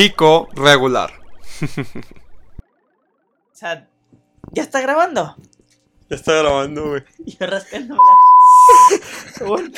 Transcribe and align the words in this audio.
chico 0.00 0.48
regular. 0.54 1.12
O 3.52 3.56
sea, 3.60 3.86
¿ya 4.52 4.62
está 4.62 4.80
grabando? 4.80 5.36
Ya 6.08 6.16
está 6.16 6.32
grabando, 6.32 6.88
güey. 6.88 7.02
Yo 7.26 7.46
rascándome 7.46 8.00
la... 9.40 9.46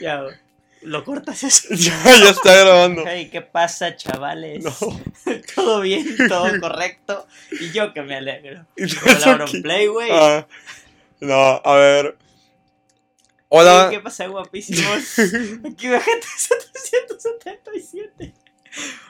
Ya, 0.00 0.22
güey. 0.22 0.34
¿Lo 0.80 1.04
cortas 1.04 1.44
eso? 1.44 1.68
Ya, 1.74 1.92
ya 2.18 2.30
está 2.30 2.54
grabando. 2.56 3.02
Hey, 3.06 3.28
¿qué 3.30 3.42
pasa, 3.42 3.94
chavales? 3.94 4.64
No. 4.64 4.72
todo 5.54 5.82
bien, 5.82 6.16
todo 6.28 6.48
correcto. 6.58 7.26
Y 7.60 7.72
yo 7.72 7.92
que 7.92 8.00
me 8.00 8.16
alegro. 8.16 8.66
Aquí- 8.80 9.60
Play, 9.60 9.88
güey. 9.88 10.08
Ah, 10.10 10.46
no, 11.20 11.60
a 11.62 11.74
ver. 11.74 12.16
Hola. 13.50 13.88
¿Qué 13.90 14.00
pasa, 14.00 14.26
guapísimos? 14.28 15.18
Aquí 15.66 15.88
Vegeta 15.88 16.26
777. 16.38 18.43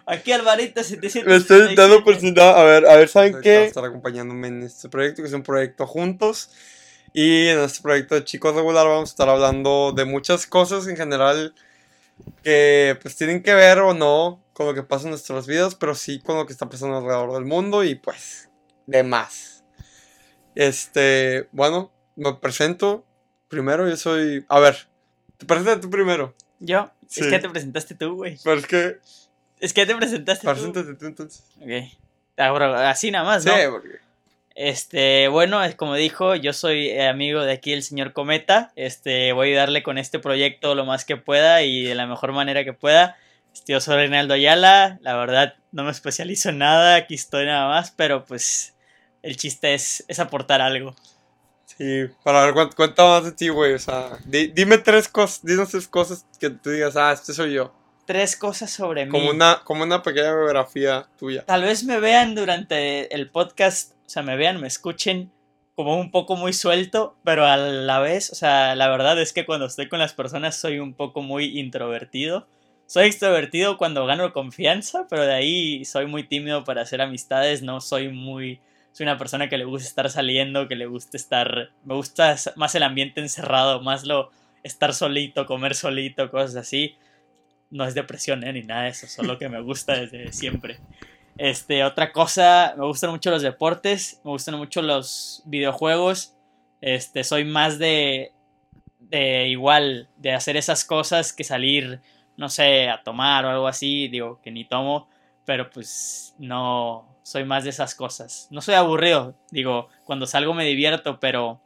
Aquí 0.06 0.32
Alvarito 0.32 0.80
Me 0.80 0.84
777. 0.84 1.36
estoy 1.36 1.74
dando 1.76 2.04
por 2.04 2.18
sentado. 2.20 2.56
A 2.56 2.64
ver, 2.64 2.86
a 2.86 2.96
ver, 2.96 3.08
¿saben 3.08 3.40
qué? 3.42 3.64
Estar 3.64 3.84
acompañándome 3.84 4.48
en 4.48 4.62
este 4.64 4.88
proyecto, 4.88 5.22
que 5.22 5.28
es 5.28 5.34
un 5.34 5.42
proyecto 5.42 5.86
juntos. 5.86 6.50
Y 7.12 7.46
en 7.48 7.60
este 7.60 7.80
proyecto 7.80 8.14
de 8.16 8.24
Chicos 8.24 8.54
Regular 8.54 8.86
vamos 8.86 9.10
a 9.10 9.12
estar 9.12 9.28
hablando 9.28 9.92
de 9.96 10.04
muchas 10.04 10.46
cosas 10.46 10.86
en 10.88 10.96
general 10.96 11.54
que 12.42 12.98
pues 13.02 13.16
tienen 13.16 13.42
que 13.42 13.54
ver 13.54 13.78
o 13.78 13.94
no 13.94 14.42
con 14.52 14.66
lo 14.66 14.74
que 14.74 14.82
pasa 14.82 15.04
en 15.04 15.10
nuestras 15.10 15.46
vidas, 15.46 15.74
pero 15.74 15.94
sí 15.94 16.20
con 16.20 16.36
lo 16.36 16.46
que 16.46 16.52
está 16.52 16.68
pasando 16.68 16.96
alrededor 16.98 17.32
del 17.34 17.44
mundo 17.44 17.82
y 17.84 17.94
pues 17.94 18.50
demás. 18.86 19.64
Este, 20.54 21.48
bueno, 21.52 21.92
me 22.16 22.34
presento 22.34 23.04
primero, 23.48 23.88
yo 23.88 23.96
soy... 23.96 24.44
A 24.48 24.60
ver, 24.60 24.88
te 25.38 25.46
presentas 25.46 25.80
tú 25.80 25.90
primero, 25.90 26.34
Yo, 26.60 26.90
Sí. 27.08 27.20
es 27.20 27.26
que 27.28 27.38
te 27.38 27.48
presentaste 27.48 27.94
tú, 27.94 28.16
güey. 28.16 28.38
pero 28.44 28.56
es 28.58 28.66
que... 28.66 28.96
Es 29.64 29.72
que 29.72 29.82
ya 29.82 29.86
te 29.86 29.96
presentaste. 29.96 30.46
Preséntate 30.46 30.94
tú 30.94 31.06
entonces. 31.06 31.44
Ok. 31.60 31.96
Ah, 32.36 32.50
bro, 32.52 32.74
así 32.74 33.10
nada 33.10 33.24
más, 33.24 33.42
Sí, 33.44 33.48
¿no? 33.48 33.70
porque... 33.72 33.88
Este, 34.56 35.26
bueno, 35.28 35.64
es 35.64 35.74
como 35.74 35.94
dijo, 35.96 36.36
yo 36.36 36.52
soy 36.52 36.88
eh, 36.88 37.08
amigo 37.08 37.42
de 37.42 37.52
aquí 37.52 37.72
el 37.72 37.82
señor 37.82 38.12
Cometa. 38.12 38.72
Este, 38.76 39.32
voy 39.32 39.48
a 39.48 39.50
ayudarle 39.50 39.82
con 39.82 39.98
este 39.98 40.18
proyecto 40.20 40.74
lo 40.76 40.84
más 40.84 41.04
que 41.04 41.16
pueda 41.16 41.62
y 41.62 41.84
de 41.84 41.94
la 41.96 42.06
mejor 42.06 42.32
manera 42.32 42.62
que 42.64 42.72
pueda. 42.72 43.16
Este, 43.52 43.72
yo 43.72 43.80
soy 43.80 43.96
Reinaldo 43.96 44.34
Ayala. 44.34 44.98
La 45.02 45.16
verdad, 45.16 45.54
no 45.72 45.82
me 45.82 45.90
especializo 45.90 46.50
en 46.50 46.58
nada, 46.58 46.94
aquí 46.96 47.14
estoy 47.14 47.46
nada 47.46 47.68
más, 47.68 47.90
pero 47.90 48.24
pues 48.24 48.74
el 49.22 49.36
chiste 49.36 49.74
es, 49.74 50.04
es 50.06 50.20
aportar 50.20 50.60
algo. 50.60 50.94
Sí, 51.76 52.04
para 52.22 52.44
ver 52.44 52.54
cuánto, 52.54 52.76
cuánto 52.76 53.08
más 53.08 53.24
de 53.24 53.32
ti, 53.32 53.48
güey. 53.48 53.72
O 53.74 53.78
sea, 53.80 54.10
di- 54.24 54.48
dime 54.48 54.78
tres 54.78 55.08
cosas, 55.08 55.44
dinos 55.44 55.70
tres 55.70 55.88
cosas 55.88 56.26
que 56.38 56.50
tú 56.50 56.70
digas, 56.70 56.96
ah, 56.96 57.10
este 57.12 57.32
soy 57.32 57.54
yo. 57.54 57.74
Tres 58.06 58.36
cosas 58.36 58.70
sobre 58.70 59.08
Como 59.08 59.24
mí. 59.24 59.30
una, 59.30 59.60
como 59.64 59.82
una 59.82 60.02
pequeña 60.02 60.34
biografía 60.34 61.06
tuya. 61.18 61.44
Tal 61.44 61.62
vez 61.62 61.84
me 61.84 62.00
vean 62.00 62.34
durante 62.34 63.14
el 63.14 63.30
podcast, 63.30 63.92
o 64.06 64.08
sea, 64.08 64.22
me 64.22 64.36
vean, 64.36 64.60
me 64.60 64.66
escuchen 64.66 65.30
como 65.74 65.98
un 65.98 66.10
poco 66.10 66.36
muy 66.36 66.52
suelto, 66.52 67.16
pero 67.24 67.46
a 67.46 67.56
la 67.56 67.98
vez, 67.98 68.30
o 68.30 68.34
sea, 68.34 68.76
la 68.76 68.88
verdad 68.88 69.20
es 69.20 69.32
que 69.32 69.44
cuando 69.44 69.66
estoy 69.66 69.88
con 69.88 69.98
las 69.98 70.12
personas 70.12 70.56
soy 70.56 70.78
un 70.78 70.94
poco 70.94 71.22
muy 71.22 71.58
introvertido. 71.58 72.46
Soy 72.86 73.06
extrovertido 73.06 73.78
cuando 73.78 74.06
gano 74.06 74.32
confianza, 74.32 75.06
pero 75.08 75.24
de 75.24 75.32
ahí 75.32 75.84
soy 75.84 76.06
muy 76.06 76.22
tímido 76.22 76.64
para 76.64 76.82
hacer 76.82 77.00
amistades, 77.00 77.62
no 77.62 77.80
soy 77.80 78.08
muy... 78.08 78.60
Soy 78.92 79.04
una 79.04 79.18
persona 79.18 79.48
que 79.48 79.58
le 79.58 79.64
gusta 79.64 79.88
estar 79.88 80.10
saliendo, 80.10 80.68
que 80.68 80.76
le 80.76 80.86
gusta 80.86 81.16
estar... 81.16 81.70
Me 81.84 81.94
gusta 81.94 82.36
más 82.54 82.74
el 82.74 82.82
ambiente 82.82 83.20
encerrado, 83.20 83.80
más 83.80 84.04
lo... 84.04 84.30
estar 84.62 84.94
solito, 84.94 85.46
comer 85.46 85.74
solito, 85.74 86.30
cosas 86.30 86.56
así. 86.56 86.94
No 87.70 87.84
es 87.84 87.94
depresión, 87.94 88.44
¿eh? 88.44 88.52
Ni 88.52 88.62
nada 88.62 88.84
de 88.84 88.90
eso, 88.90 89.06
solo 89.06 89.38
que 89.38 89.48
me 89.48 89.60
gusta 89.60 89.94
desde 89.94 90.32
siempre. 90.32 90.78
Este, 91.36 91.82
otra 91.82 92.12
cosa, 92.12 92.74
me 92.76 92.86
gustan 92.86 93.10
mucho 93.10 93.30
los 93.30 93.42
deportes, 93.42 94.20
me 94.24 94.30
gustan 94.30 94.56
mucho 94.56 94.82
los 94.82 95.42
videojuegos. 95.46 96.34
Este, 96.80 97.24
soy 97.24 97.44
más 97.44 97.78
de, 97.78 98.32
de 98.98 99.48
igual, 99.48 100.08
de 100.16 100.32
hacer 100.32 100.56
esas 100.56 100.84
cosas 100.84 101.32
que 101.32 101.42
salir, 101.44 102.00
no 102.36 102.48
sé, 102.48 102.88
a 102.88 103.02
tomar 103.02 103.44
o 103.44 103.50
algo 103.50 103.66
así. 103.66 104.08
Digo 104.08 104.40
que 104.42 104.50
ni 104.50 104.64
tomo, 104.64 105.08
pero 105.44 105.70
pues 105.70 106.34
no, 106.38 107.08
soy 107.24 107.44
más 107.44 107.64
de 107.64 107.70
esas 107.70 107.94
cosas. 107.94 108.46
No 108.50 108.60
soy 108.60 108.74
aburrido, 108.74 109.34
digo, 109.50 109.88
cuando 110.04 110.26
salgo 110.26 110.54
me 110.54 110.64
divierto, 110.64 111.18
pero, 111.18 111.60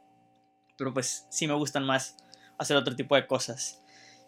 pero 0.77 0.93
pues 0.93 1.27
sí 1.29 1.47
me 1.47 1.53
gustan 1.53 1.83
más 1.83 2.17
hacer 2.57 2.77
otro 2.77 2.95
tipo 2.95 3.15
de 3.15 3.27
cosas. 3.27 3.78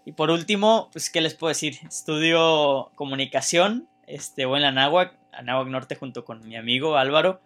Y 0.06 0.14
por 0.14 0.32
último, 0.32 0.90
pues, 0.92 1.10
¿qué 1.10 1.22
les 1.22 1.36
puedo 1.36 1.50
decir? 1.50 1.78
Estudio 1.88 2.92
comunicación, 2.96 3.88
este, 4.08 4.46
voy 4.46 4.58
en 4.58 4.64
la 4.64 4.70
Anáhuac, 4.70 5.14
Anáhuac 5.32 5.68
Norte 5.68 5.96
junto 5.96 6.26
con 6.26 6.46
mi 6.48 6.56
amigo 6.56 6.98
Álvaro. 6.98 7.40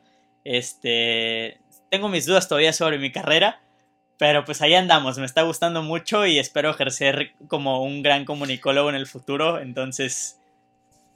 Este, 0.44 1.60
tengo 1.90 2.10
mis 2.10 2.26
dudas 2.26 2.48
todavía 2.48 2.72
sobre 2.72 2.98
mi 2.98 3.12
carrera, 3.12 3.60
pero 4.18 4.46
pues 4.46 4.62
ahí 4.62 4.74
andamos, 4.74 5.18
me 5.18 5.26
está 5.26 5.42
gustando 5.42 5.84
mucho 5.84 6.26
y 6.26 6.40
espero 6.40 6.70
ejercer 6.70 7.34
como 7.48 7.84
un 7.84 8.02
gran 8.02 8.26
comunicólogo 8.26 8.90
en 8.90 8.96
el 8.96 9.08
futuro, 9.08 9.60
entonces 9.60 10.40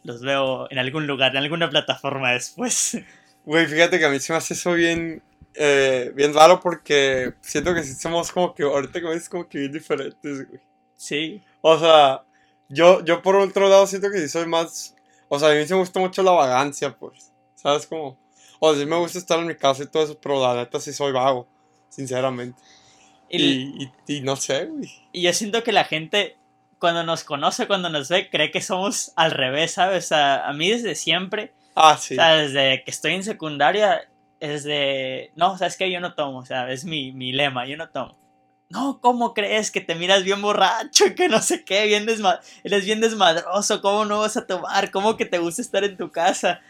los 0.04 0.22
veo 0.22 0.68
en 0.72 0.80
algún 0.80 1.08
lugar, 1.08 1.32
en 1.32 1.44
alguna 1.44 1.70
plataforma 1.70 2.32
después. 2.32 2.98
Güey, 3.46 3.66
fíjate 3.68 4.00
que 4.00 4.06
a 4.06 4.10
mí 4.10 4.20
se 4.20 4.34
me 4.34 4.38
hace 4.38 4.54
eso 4.54 4.74
bien, 4.74 5.24
eh, 5.56 6.12
bien 6.16 6.34
raro 6.34 6.60
porque 6.60 7.34
siento 7.42 7.74
que 7.74 7.84
sí 7.84 7.94
somos 7.94 8.32
como 8.32 8.54
que, 8.54 8.64
ahorita 8.64 9.02
como 9.02 9.14
dices, 9.14 9.30
como 9.30 9.48
que 9.48 9.60
bien 9.60 9.72
diferentes, 9.72 10.48
güey. 10.48 10.69
Sí, 11.00 11.42
O 11.62 11.80
sea, 11.80 12.24
yo, 12.68 13.04
yo 13.06 13.22
por 13.22 13.38
otro 13.38 13.70
lado 13.70 13.88
siento 13.88 14.12
que 14.12 14.18
sí 14.20 14.28
soy 14.28 14.46
más, 14.46 14.96
o 15.30 15.40
sea, 15.40 15.50
a 15.50 15.54
mí 15.54 15.66
sí 15.66 15.74
me 15.74 15.80
gusta 15.80 16.00
mucho 16.02 16.22
la 16.24 16.32
vagancia, 16.32 16.94
pues, 16.94 17.32
¿sabes 17.56 17.88
cómo? 17.88 18.18
O 18.60 18.74
sea, 18.74 18.82
sí 18.82 18.86
me 18.86 18.98
gusta 18.98 19.18
estar 19.18 19.40
en 19.40 19.48
mi 19.48 19.56
casa 19.56 19.84
y 19.84 19.88
todo 19.88 20.04
eso, 20.04 20.20
pero 20.20 20.42
la 20.42 20.56
neta 20.56 20.78
sí 20.82 20.92
soy 20.92 21.14
vago, 21.14 21.48
sinceramente. 21.88 22.60
y, 23.30 23.44
Y, 23.44 23.92
y, 24.08 24.16
y 24.18 24.22
no 24.22 24.36
sé, 24.36 24.66
güey. 24.66 24.92
y 25.14 25.22
yo 25.22 25.32
siento 25.32 25.64
que 25.64 25.72
la 25.72 25.86
gente 25.86 26.36
cuando 26.80 27.04
nos 27.04 27.24
conoce, 27.24 27.66
cuando 27.66 27.90
nos 27.90 28.10
ve, 28.10 28.30
cree 28.30 28.52
que 28.52 28.62
somos 28.62 29.14
al 29.16 29.32
revés, 29.32 29.72
¿sabes? 29.72 30.04
O 30.06 30.08
sea, 30.10 30.46
a 30.48 30.52
mí 30.54 30.70
desde 30.70 30.96
siempre... 30.96 31.54
Ah, 31.76 31.98
sí. 31.98 32.14
O 32.14 32.18
sea, 32.18 32.36
desde 32.36 32.84
que 32.84 32.92
estoy 32.92 33.14
en 33.14 33.24
secundaria, 33.24 34.02
es 34.42 34.66
de. 34.66 35.32
No, 35.36 35.58
sabes 35.58 35.78
que 35.78 35.90
yo 35.90 36.02
no 36.02 36.14
tomo, 36.14 36.40
o 36.40 36.46
sea, 36.46 36.70
es 36.72 36.84
mi, 36.84 37.14
mi 37.14 37.32
lema, 37.32 37.66
yo 37.66 37.78
no 37.78 37.90
tomo. 37.90 38.18
No, 38.70 39.00
¿cómo 39.02 39.34
crees 39.34 39.72
que 39.72 39.82
te 39.82 39.96
miras 39.96 40.24
bien 40.24 40.42
borracho? 40.42 41.06
Que 41.16 41.28
no 41.28 41.42
sé 41.42 41.64
qué, 41.64 41.88
bien 41.88 42.06
desma 42.06 42.40
eres 42.64 42.86
bien 42.86 43.02
desmadroso, 43.02 43.82
¿cómo 43.82 44.06
no 44.06 44.20
vas 44.20 44.38
a 44.38 44.46
tomar? 44.46 44.92
¿Cómo 44.92 45.18
que 45.18 45.26
te 45.26 45.40
gusta 45.40 45.62
estar 45.62 45.84
en 45.84 45.98
tu 45.98 46.12
casa? 46.12 46.62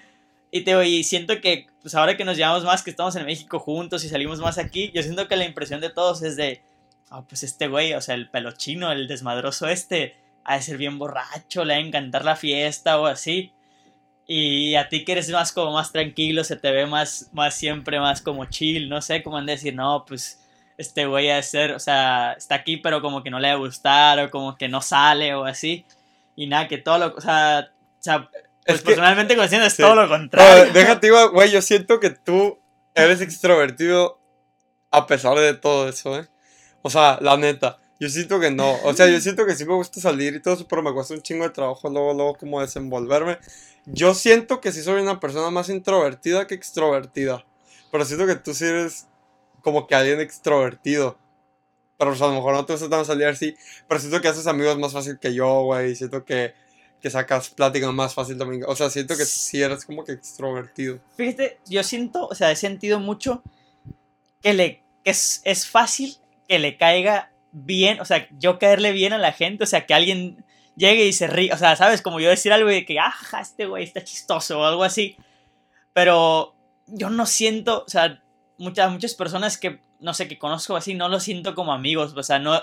Y 0.52 0.62
te 0.62 0.88
y 0.88 1.04
siento 1.04 1.42
que, 1.42 1.68
pues 1.82 1.96
ahora 1.96 2.16
que 2.18 2.24
nos 2.26 2.38
llevamos 2.38 2.64
más, 2.64 2.84
que 2.84 2.90
estamos 2.90 3.16
en 3.18 3.26
México 3.26 3.60
juntos 3.60 4.04
y 4.06 4.10
salimos 4.10 4.40
más 4.40 4.58
aquí, 4.58 4.92
yo 4.96 5.04
siento 5.04 5.28
que 5.28 5.36
la 5.36 5.46
impresión 5.46 5.82
de 5.82 5.90
todos 5.90 6.24
es 6.24 6.38
de, 6.38 6.62
ah, 7.10 7.24
pues 7.28 7.44
este 7.44 7.68
güey, 7.68 7.94
o 7.94 8.02
sea, 8.02 8.16
el 8.16 8.30
pelo 8.30 8.54
chino, 8.54 8.92
el 8.92 9.08
desmadroso 9.08 9.68
este, 9.68 10.16
ha 10.46 10.56
de 10.56 10.62
ser 10.64 10.78
bien 10.78 11.00
borracho, 11.00 11.66
le 11.66 11.74
ha 11.76 11.78
de 11.78 11.88
encantar 11.88 12.24
la 12.26 12.36
fiesta 12.38 13.00
o 13.00 13.08
así. 13.08 13.52
Y 14.28 14.76
a 14.76 14.90
ti 14.90 15.06
que 15.06 15.14
eres 15.14 15.30
más 15.32 15.52
como 15.52 15.74
más 15.74 15.92
tranquilo, 15.92 16.44
se 16.44 16.56
te 16.56 16.72
ve 16.72 16.86
más, 16.86 17.30
más 17.34 17.56
siempre 17.56 18.00
más 18.00 18.22
como 18.22 18.46
chill, 18.46 18.90
no 18.90 19.02
sé, 19.02 19.22
como 19.24 19.38
han 19.38 19.46
de 19.46 19.54
decir, 19.54 19.76
no, 19.76 20.06
pues 20.08 20.40
este 20.80 21.06
güey 21.06 21.28
de 21.28 21.44
ser, 21.44 21.74
o 21.74 21.80
sea, 21.80 22.34
está 22.34 22.56
aquí 22.56 22.78
pero 22.78 23.02
como 23.02 23.22
que 23.22 23.30
no 23.30 23.40
le 23.40 23.50
va 23.50 23.54
a 23.54 23.58
gustar 23.58 24.20
o 24.20 24.32
como 24.32 24.56
que 24.58 24.68
no 24.68 24.82
sale 24.82 25.36
o 25.36 25.46
así. 25.46 25.86
Y 26.36 26.48
nada, 26.48 26.68
que 26.68 26.78
todo 26.80 26.98
lo, 26.98 27.16
o 27.16 27.22
sea, 27.22 27.70
o 27.72 28.02
sea 28.02 28.30
pues 28.32 28.44
Es 28.66 28.80
que- 28.82 28.86
personalmente 28.86 29.36
conociendo 29.36 29.68
es 29.68 29.74
sí. 29.74 29.82
todo 29.84 29.96
lo 29.96 30.04
No, 30.04 30.10
contrario. 30.10 30.72
déjate, 30.74 31.08
iba, 31.08 31.26
güey, 31.26 31.52
yo 31.52 31.62
siento 31.62 32.00
que 32.00 32.10
tú 32.12 32.58
eres 32.96 33.22
extrovertido 33.22 34.20
a 34.92 35.06
pesar 35.06 35.38
de 35.38 35.54
todo 35.54 35.88
eso, 35.90 36.18
¿eh? 36.20 36.28
O 36.82 36.90
sea, 36.90 37.18
la 37.22 37.36
neta, 37.38 37.78
yo 38.00 38.10
siento 38.10 38.40
que 38.40 38.50
no. 38.52 38.76
O 38.84 38.94
sea, 38.94 39.08
yo 39.08 39.20
siento 39.22 39.46
que 39.46 39.56
sí 39.56 39.66
me 39.66 39.74
gusta 39.76 40.00
salir 40.00 40.34
y 40.36 40.42
todo 40.42 40.54
eso, 40.54 40.68
pero 40.68 40.82
me 40.82 40.94
cuesta 40.94 41.14
un 41.14 41.22
chingo 41.22 41.44
de 41.44 41.50
trabajo 41.52 41.90
luego, 41.90 42.14
luego 42.14 42.36
como 42.36 42.62
desenvolverme. 42.62 43.38
Yo 43.86 44.14
siento 44.14 44.62
que 44.62 44.72
sí 44.72 44.82
soy 44.82 45.02
una 45.02 45.20
persona 45.20 45.50
más 45.50 45.68
introvertida 45.70 46.48
que 46.48 46.56
extrovertida. 46.56 47.44
Pero 47.92 48.06
siento 48.06 48.28
que 48.28 48.36
tú 48.36 48.54
sí 48.54 48.66
eres 48.66 49.08
como 49.62 49.88
que 49.88 49.96
alguien 49.96 50.20
extrovertido. 50.20 51.18
Pero 51.98 52.16
sea, 52.16 52.28
a 52.28 52.30
lo 52.30 52.36
mejor 52.36 52.54
no 52.54 52.66
te 52.66 52.74
gusta 52.74 52.90
tanto 52.90 53.06
salir 53.06 53.28
así. 53.28 53.56
Pero 53.88 54.00
siento 54.00 54.22
que 54.22 54.30
haces 54.30 54.48
amigos 54.48 54.78
más 54.78 54.94
fácil 54.94 55.20
que 55.20 55.34
yo, 55.34 55.64
güey. 55.64 55.96
Siento 55.96 56.24
que, 56.24 56.54
que 57.02 57.10
sacas 57.10 57.50
plática 57.50 57.92
más 57.92 58.14
fácil 58.14 58.38
también. 58.38 58.64
O 58.68 58.76
sea, 58.76 58.90
siento 58.90 59.18
que 59.18 59.26
sí 59.26 59.62
eres 59.62 59.86
como 59.86 60.04
que 60.04 60.14
extrovertido. 60.14 61.00
Fíjate, 61.18 61.60
yo 61.68 61.84
siento, 61.84 62.28
o 62.28 62.36
sea, 62.36 62.52
he 62.52 62.56
sentido 62.56 63.00
mucho 63.00 63.44
que 64.42 64.54
le 64.54 64.84
es, 65.04 65.42
es 65.44 65.68
fácil 65.68 66.16
que 66.48 66.60
le 66.60 66.78
caiga 66.78 67.32
bien, 67.52 68.00
o 68.00 68.06
sea, 68.06 68.28
yo 68.38 68.60
caerle 68.60 68.92
bien 68.92 69.14
a 69.14 69.18
la 69.18 69.32
gente, 69.32 69.64
o 69.64 69.68
sea, 69.68 69.86
que 69.86 69.94
alguien 69.94 70.46
llegue 70.76 71.06
y 71.06 71.14
se 71.14 71.28
ríe, 71.28 71.54
o 71.54 71.58
sea, 71.58 71.76
sabes, 71.76 72.02
como 72.02 72.20
yo 72.20 72.30
decir 72.30 72.54
algo 72.54 72.70
de 72.70 72.86
que, 72.86 73.00
ajá, 73.00 73.42
este 73.42 73.66
güey 73.66 73.84
está 73.84 74.04
chistoso 74.04 74.60
o 74.60 74.64
algo 74.64 74.84
así, 74.84 75.18
pero 75.94 76.56
yo 76.88 77.10
no 77.10 77.26
siento, 77.26 77.84
o 77.86 77.90
sea, 77.90 78.22
muchas, 78.60 78.92
muchas 78.92 79.16
personas 79.16 79.58
que, 79.58 79.80
no 80.00 80.14
sé, 80.14 80.28
que 80.28 80.38
conozco 80.38 80.76
así, 80.76 80.94
no 80.94 81.10
lo 81.10 81.20
siento 81.20 81.56
como 81.56 81.74
amigos, 81.74 82.14
o 82.16 82.24
sea, 82.24 82.38
no, 82.38 82.62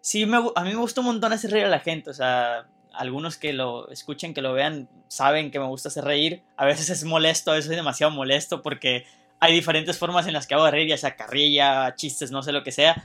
sí, 0.00 0.26
me, 0.26 0.36
a 0.36 0.62
mí 0.62 0.70
me 0.70 0.76
gusta 0.76 1.00
un 1.00 1.06
montón 1.06 1.32
hacer 1.32 1.50
reír 1.50 1.64
a 1.64 1.70
la 1.70 1.80
gente, 1.80 2.10
o 2.10 2.14
sea, 2.14 2.66
algunos 2.92 3.36
que 3.36 3.52
lo 3.52 3.88
escuchen, 3.90 4.34
que 4.34 4.42
lo 4.42 4.52
vean, 4.52 4.88
saben 5.08 5.50
que 5.50 5.58
me 5.58 5.66
gusta 5.66 5.88
hacer 5.88 6.04
reír. 6.04 6.42
A 6.56 6.66
veces 6.66 6.90
es 6.90 7.04
molesto, 7.04 7.50
a 7.50 7.54
veces 7.54 7.70
es 7.70 7.76
demasiado 7.76 8.12
molesto 8.12 8.62
porque 8.62 9.06
hay 9.40 9.54
diferentes 9.54 9.98
formas 9.98 10.26
en 10.26 10.34
las 10.34 10.46
que 10.46 10.54
hago 10.54 10.70
reír, 10.70 10.88
ya 10.88 10.96
sea 10.96 11.16
carrilla, 11.16 11.94
chistes, 11.96 12.30
no 12.30 12.42
sé 12.42 12.52
lo 12.52 12.62
que 12.62 12.72
sea. 12.72 13.04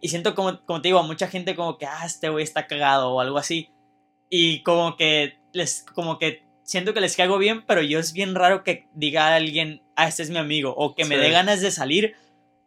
Y 0.00 0.08
siento 0.08 0.34
como, 0.34 0.60
como 0.64 0.80
te 0.80 0.88
digo, 0.88 0.98
a 0.98 1.02
mucha 1.02 1.28
gente 1.28 1.54
como 1.54 1.78
que, 1.78 1.86
ah, 1.86 2.04
este 2.04 2.28
güey 2.28 2.44
está 2.44 2.66
cagado 2.66 3.12
o 3.12 3.20
algo 3.20 3.38
así. 3.38 3.70
Y 4.30 4.62
como 4.62 4.96
que 4.96 5.38
les, 5.52 5.84
como 5.94 6.18
que 6.18 6.44
siento 6.62 6.94
que 6.94 7.00
les 7.00 7.16
caigo 7.16 7.38
bien, 7.38 7.64
pero 7.66 7.82
yo 7.82 7.98
es 7.98 8.12
bien 8.12 8.34
raro 8.34 8.62
que 8.62 8.88
diga 8.94 9.34
alguien, 9.34 9.82
ah, 9.98 10.06
este 10.06 10.22
es 10.22 10.30
mi 10.30 10.38
amigo, 10.38 10.72
o 10.76 10.94
que 10.94 11.04
me 11.04 11.18
dé 11.18 11.30
ganas 11.30 11.60
de 11.60 11.72
salir 11.72 12.14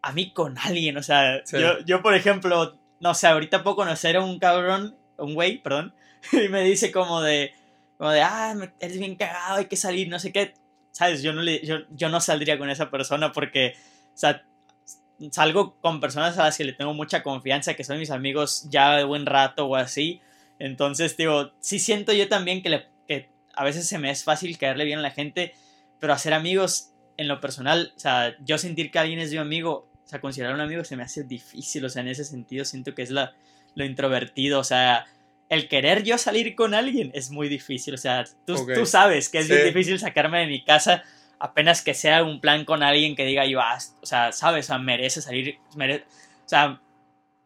a 0.02 0.12
mí 0.12 0.32
con 0.34 0.58
alguien. 0.58 0.98
O 0.98 1.04
sea, 1.04 1.42
yo, 1.46 1.80
yo, 1.86 2.02
por 2.02 2.14
ejemplo, 2.14 2.78
no 3.00 3.14
sé, 3.14 3.28
ahorita 3.28 3.64
puedo 3.64 3.78
conocer 3.78 4.18
a 4.18 4.22
un 4.22 4.38
cabrón, 4.38 4.98
un 5.18 5.34
güey, 5.34 5.58
perdón, 5.58 5.96
y 6.34 6.50
me 6.50 6.62
dice 6.62 6.92
como 6.92 7.22
de, 7.22 7.54
como 7.98 8.12
de, 8.12 8.22
ah, 8.22 8.54
eres 8.82 9.00
bien 9.00 9.16
cagado, 9.16 9.60
hay 9.60 9.66
que 9.66 9.78
salir, 9.78 10.10
no 10.10 10.20
sé 10.20 10.34
qué. 10.34 10.54
¿Sabes? 10.92 11.24
Yo 11.24 11.32
no, 11.32 11.42
le, 11.42 11.66
yo, 11.66 11.78
yo 11.92 12.10
no 12.10 12.20
saldría 12.20 12.58
con 12.58 12.70
esa 12.70 12.92
persona 12.92 13.32
porque, 13.32 13.76
o 14.14 14.18
sea, 14.18 14.44
salgo 15.32 15.78
con 15.80 16.02
personas 16.02 16.38
a 16.38 16.44
las 16.44 16.58
que 16.58 16.66
le 16.66 16.74
tengo 16.74 16.94
mucha 16.94 17.24
confianza, 17.24 17.76
que 17.76 17.86
son 17.86 17.98
mis 17.98 18.12
amigos 18.12 18.68
ya 18.70 18.98
de 18.98 19.06
buen 19.06 19.26
rato 19.26 19.68
o 19.68 19.78
así. 19.78 20.20
Entonces, 20.60 21.16
digo, 21.16 21.54
sí 21.62 21.80
siento 21.80 22.12
yo 22.12 22.28
también 22.28 22.62
que, 22.62 22.70
le, 22.70 22.88
que 23.08 23.30
a 23.54 23.64
veces 23.64 23.88
se 23.88 24.00
me 24.00 24.12
es 24.12 24.26
fácil 24.26 24.58
caerle 24.58 24.84
bien 24.84 25.00
a 25.00 25.02
la 25.02 25.12
gente, 25.12 25.56
pero 25.98 26.12
hacer 26.12 26.34
amigos 26.34 26.91
en 27.18 27.28
lo 27.28 27.42
personal, 27.42 27.94
o 27.96 28.00
sea, 28.00 28.36
yo 28.44 28.58
sentir 28.58 28.92
que 28.92 29.00
alguien 29.00 29.20
es 29.20 29.32
mi 29.32 29.38
amigo, 29.38 29.90
o 30.04 30.08
sea, 30.08 30.22
considerar 30.22 30.54
un 30.54 30.62
amigo 30.62 30.84
se 30.84 30.96
me 30.96 31.04
hace 31.04 31.24
difícil, 31.24 31.86
o 31.86 31.90
sea, 31.90 32.02
en 32.02 32.10
ese 32.10 32.24
sentido 32.24 32.66
siento 32.66 32.96
que 32.96 33.02
es 33.02 33.12
la, 33.12 33.34
lo 33.76 33.86
introvertido, 33.86 34.60
o 34.60 34.64
sea, 34.64 35.06
el 35.50 35.68
querer 35.68 36.04
yo 36.04 36.18
salir 36.18 36.56
con 36.56 36.74
alguien 36.74 37.12
es 37.14 37.30
muy 37.32 37.50
difícil, 37.50 37.94
o 37.94 37.98
sea, 37.98 38.26
tú, 38.46 38.56
tú 38.74 38.86
sabes 38.86 39.30
que 39.30 39.40
es 39.40 39.50
muy 39.50 39.60
difícil 39.60 40.00
sacarme 40.00 40.40
de 40.40 40.48
mi 40.48 40.64
casa 40.64 41.04
apenas 41.42 41.82
que 41.82 41.96
sea 41.96 42.24
un 42.24 42.40
plan 42.40 42.66
con 42.66 42.84
alguien 42.84 43.16
que 43.16 43.26
diga 43.26 43.46
yo, 43.46 43.60
ah, 43.62 43.78
o 44.02 44.06
sea, 44.06 44.32
sabes, 44.32 44.66
o 44.66 44.68
sea, 44.68 44.78
merece 44.78 45.22
salir, 45.22 45.58
o 45.76 46.50
sea, 46.50 46.80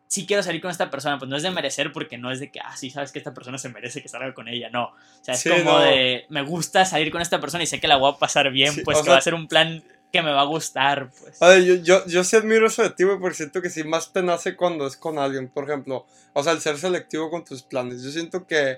si 0.08 0.26
quiero 0.26 0.44
salir 0.44 0.62
con 0.62 0.72
esta 0.72 0.90
persona, 0.92 1.18
pues 1.18 1.30
no 1.30 1.36
es 1.36 1.44
de 1.44 1.52
merecer 1.52 1.92
porque 1.92 2.18
no 2.18 2.32
es 2.32 2.40
de 2.40 2.52
que, 2.52 2.60
ah, 2.60 2.76
sí, 2.78 2.90
sabes 2.90 3.12
que 3.12 3.20
esta 3.20 3.34
persona 3.34 3.58
se 3.58 3.70
merece 3.70 4.02
que 4.02 4.08
salga 4.08 4.34
con 4.34 4.48
ella, 4.48 4.70
no. 4.70 4.86
O 4.86 4.94
sea, 5.22 5.34
es 5.34 5.44
como 5.44 5.80
de, 5.80 6.26
me 6.30 6.44
gusta 6.44 6.86
salir 6.86 7.12
con 7.12 7.22
esta 7.22 7.40
persona 7.40 7.64
y 7.64 7.68
sé 7.68 7.80
que 7.80 7.88
la 7.88 7.98
voy 7.98 8.14
a 8.14 8.18
pasar 8.18 8.52
bien, 8.52 8.74
pues 8.84 9.02
que 9.02 9.10
va 9.10 9.18
a 9.18 9.22
ser 9.22 9.34
un 9.34 9.48
plan 9.48 9.84
que 10.12 10.22
me 10.22 10.32
va 10.32 10.42
a 10.42 10.46
gustar, 10.46 11.10
pues. 11.20 11.42
A 11.42 11.50
ver, 11.50 11.64
yo, 11.64 11.76
yo, 11.76 12.06
yo 12.08 12.24
sí 12.24 12.36
admiro 12.36 12.68
eso 12.68 12.84
de 12.84 12.92
ti, 12.92 13.04
güey, 13.04 13.20
porque 13.20 13.36
siento 13.36 13.62
que 13.62 13.70
sí 13.70 13.84
más 13.84 14.14
te 14.14 14.22
nace 14.24 14.56
cuando 14.56 14.88
es 14.88 14.96
con 14.96 15.18
alguien, 15.18 15.50
por 15.50 15.66
ejemplo. 15.66 16.06
O 16.34 16.44
sea, 16.44 16.54
el 16.54 16.62
ser 16.62 16.78
selectivo 16.78 17.30
con 17.30 17.44
tus 17.44 17.64
planes. 17.64 18.04
Yo 18.04 18.12
siento 18.12 18.46
que 18.48 18.78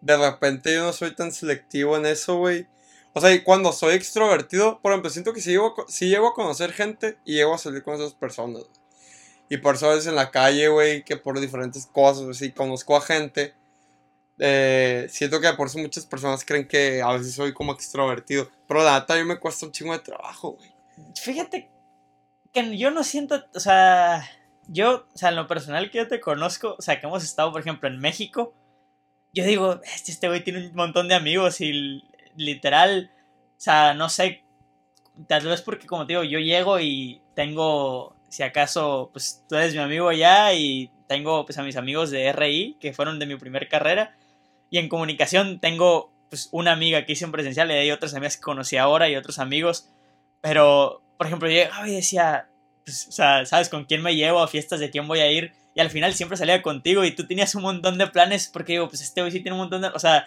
de 0.00 0.16
repente 0.16 0.72
yo 0.72 0.84
no 0.84 0.92
soy 0.92 1.14
tan 1.14 1.32
selectivo 1.32 1.96
en 1.96 2.06
eso, 2.06 2.38
güey. 2.38 2.66
O 3.12 3.20
sea, 3.20 3.32
y 3.32 3.42
cuando 3.42 3.72
soy 3.72 3.94
extrovertido, 3.94 4.80
por 4.80 4.92
ejemplo, 4.92 5.10
siento 5.10 5.32
que 5.32 5.40
si 5.40 5.50
llego, 5.50 5.74
si 5.88 6.08
llego 6.08 6.28
a 6.28 6.34
conocer 6.34 6.72
gente 6.72 7.16
y 7.24 7.34
llego 7.34 7.54
a 7.54 7.58
salir 7.58 7.82
con 7.82 7.94
esas 7.94 8.12
personas. 8.14 8.64
Y 9.48 9.58
por 9.58 9.76
eso 9.76 9.86
a 9.86 9.94
veces 9.94 10.08
en 10.08 10.16
la 10.16 10.30
calle, 10.30 10.68
güey, 10.68 11.04
que 11.04 11.16
por 11.16 11.38
diferentes 11.40 11.86
cosas, 11.86 12.28
así, 12.28 12.52
conozco 12.52 12.96
a 12.96 13.00
gente. 13.00 13.54
Eh, 14.38 15.06
siento 15.08 15.40
que 15.40 15.52
por 15.54 15.68
eso 15.68 15.78
muchas 15.78 16.04
personas 16.04 16.44
creen 16.44 16.66
que 16.66 17.00
a 17.00 17.12
veces 17.12 17.34
soy 17.34 17.52
como 17.52 17.72
extrovertido. 17.72 18.50
Pero 18.66 18.82
la 18.82 19.00
neta 19.00 19.14
a 19.14 19.16
mí 19.16 19.24
me 19.24 19.38
cuesta 19.38 19.66
un 19.66 19.72
chingo 19.72 19.92
de 19.92 20.00
trabajo, 20.00 20.52
güey. 20.52 20.70
Fíjate 21.14 21.70
que 22.52 22.76
yo 22.76 22.90
no 22.90 23.04
siento, 23.04 23.44
o 23.54 23.60
sea, 23.60 24.28
yo, 24.66 25.06
o 25.14 25.18
sea, 25.18 25.28
en 25.28 25.36
lo 25.36 25.46
personal 25.46 25.90
que 25.90 25.98
yo 25.98 26.08
te 26.08 26.20
conozco, 26.20 26.74
o 26.78 26.82
sea, 26.82 27.00
que 27.00 27.06
hemos 27.06 27.22
estado, 27.22 27.52
por 27.52 27.60
ejemplo, 27.60 27.88
en 27.88 27.98
México, 27.98 28.54
yo 29.32 29.44
digo, 29.44 29.80
este, 29.84 30.28
güey 30.28 30.42
tiene 30.42 30.68
un 30.68 30.74
montón 30.74 31.08
de 31.08 31.14
amigos 31.14 31.60
y 31.60 32.02
literal, 32.34 33.10
o 33.56 33.60
sea, 33.60 33.94
no 33.94 34.08
sé, 34.08 34.42
tal 35.28 35.46
vez 35.46 35.62
porque 35.62 35.86
como 35.86 36.06
te 36.06 36.14
digo, 36.14 36.24
yo 36.24 36.38
llego 36.38 36.80
y 36.80 37.20
tengo 37.34 38.15
si 38.36 38.42
acaso, 38.42 39.08
pues 39.14 39.42
tú 39.48 39.56
eres 39.56 39.72
mi 39.72 39.80
amigo 39.80 40.12
ya 40.12 40.52
y 40.52 40.90
tengo 41.08 41.46
pues 41.46 41.56
a 41.56 41.62
mis 41.62 41.78
amigos 41.78 42.10
de 42.10 42.30
RI 42.34 42.76
que 42.78 42.92
fueron 42.92 43.18
de 43.18 43.24
mi 43.24 43.36
primer 43.36 43.66
carrera. 43.66 44.14
Y 44.68 44.76
en 44.76 44.90
comunicación 44.90 45.58
tengo 45.58 46.12
pues 46.28 46.50
una 46.52 46.72
amiga 46.72 47.06
que 47.06 47.14
hice 47.14 47.24
en 47.24 47.32
presencial 47.32 47.70
y 47.70 47.72
hay 47.72 47.90
otras 47.90 48.12
amigas 48.12 48.36
que 48.36 48.42
conocí 48.42 48.76
ahora 48.76 49.08
y 49.08 49.16
otros 49.16 49.38
amigos, 49.38 49.88
pero 50.42 51.00
por 51.16 51.28
ejemplo 51.28 51.48
yo 51.48 51.54
llegaba 51.54 51.88
y 51.88 51.94
decía, 51.94 52.50
pues, 52.84 53.08
¿sabes 53.08 53.70
con 53.70 53.86
quién 53.86 54.02
me 54.02 54.14
llevo 54.14 54.40
a 54.40 54.48
fiestas 54.48 54.80
de 54.80 54.90
quién 54.90 55.08
voy 55.08 55.20
a 55.20 55.32
ir? 55.32 55.54
Y 55.74 55.80
al 55.80 55.88
final 55.88 56.12
siempre 56.12 56.36
salía 56.36 56.60
contigo 56.60 57.06
y 57.06 57.12
tú 57.12 57.26
tenías 57.26 57.54
un 57.54 57.62
montón 57.62 57.96
de 57.96 58.06
planes 58.08 58.50
porque 58.52 58.74
digo, 58.74 58.90
pues 58.90 59.00
este 59.00 59.22
hoy 59.22 59.30
sí 59.30 59.40
tiene 59.40 59.52
un 59.52 59.60
montón 59.60 59.80
de... 59.80 59.88
O 59.88 59.98
sea, 59.98 60.26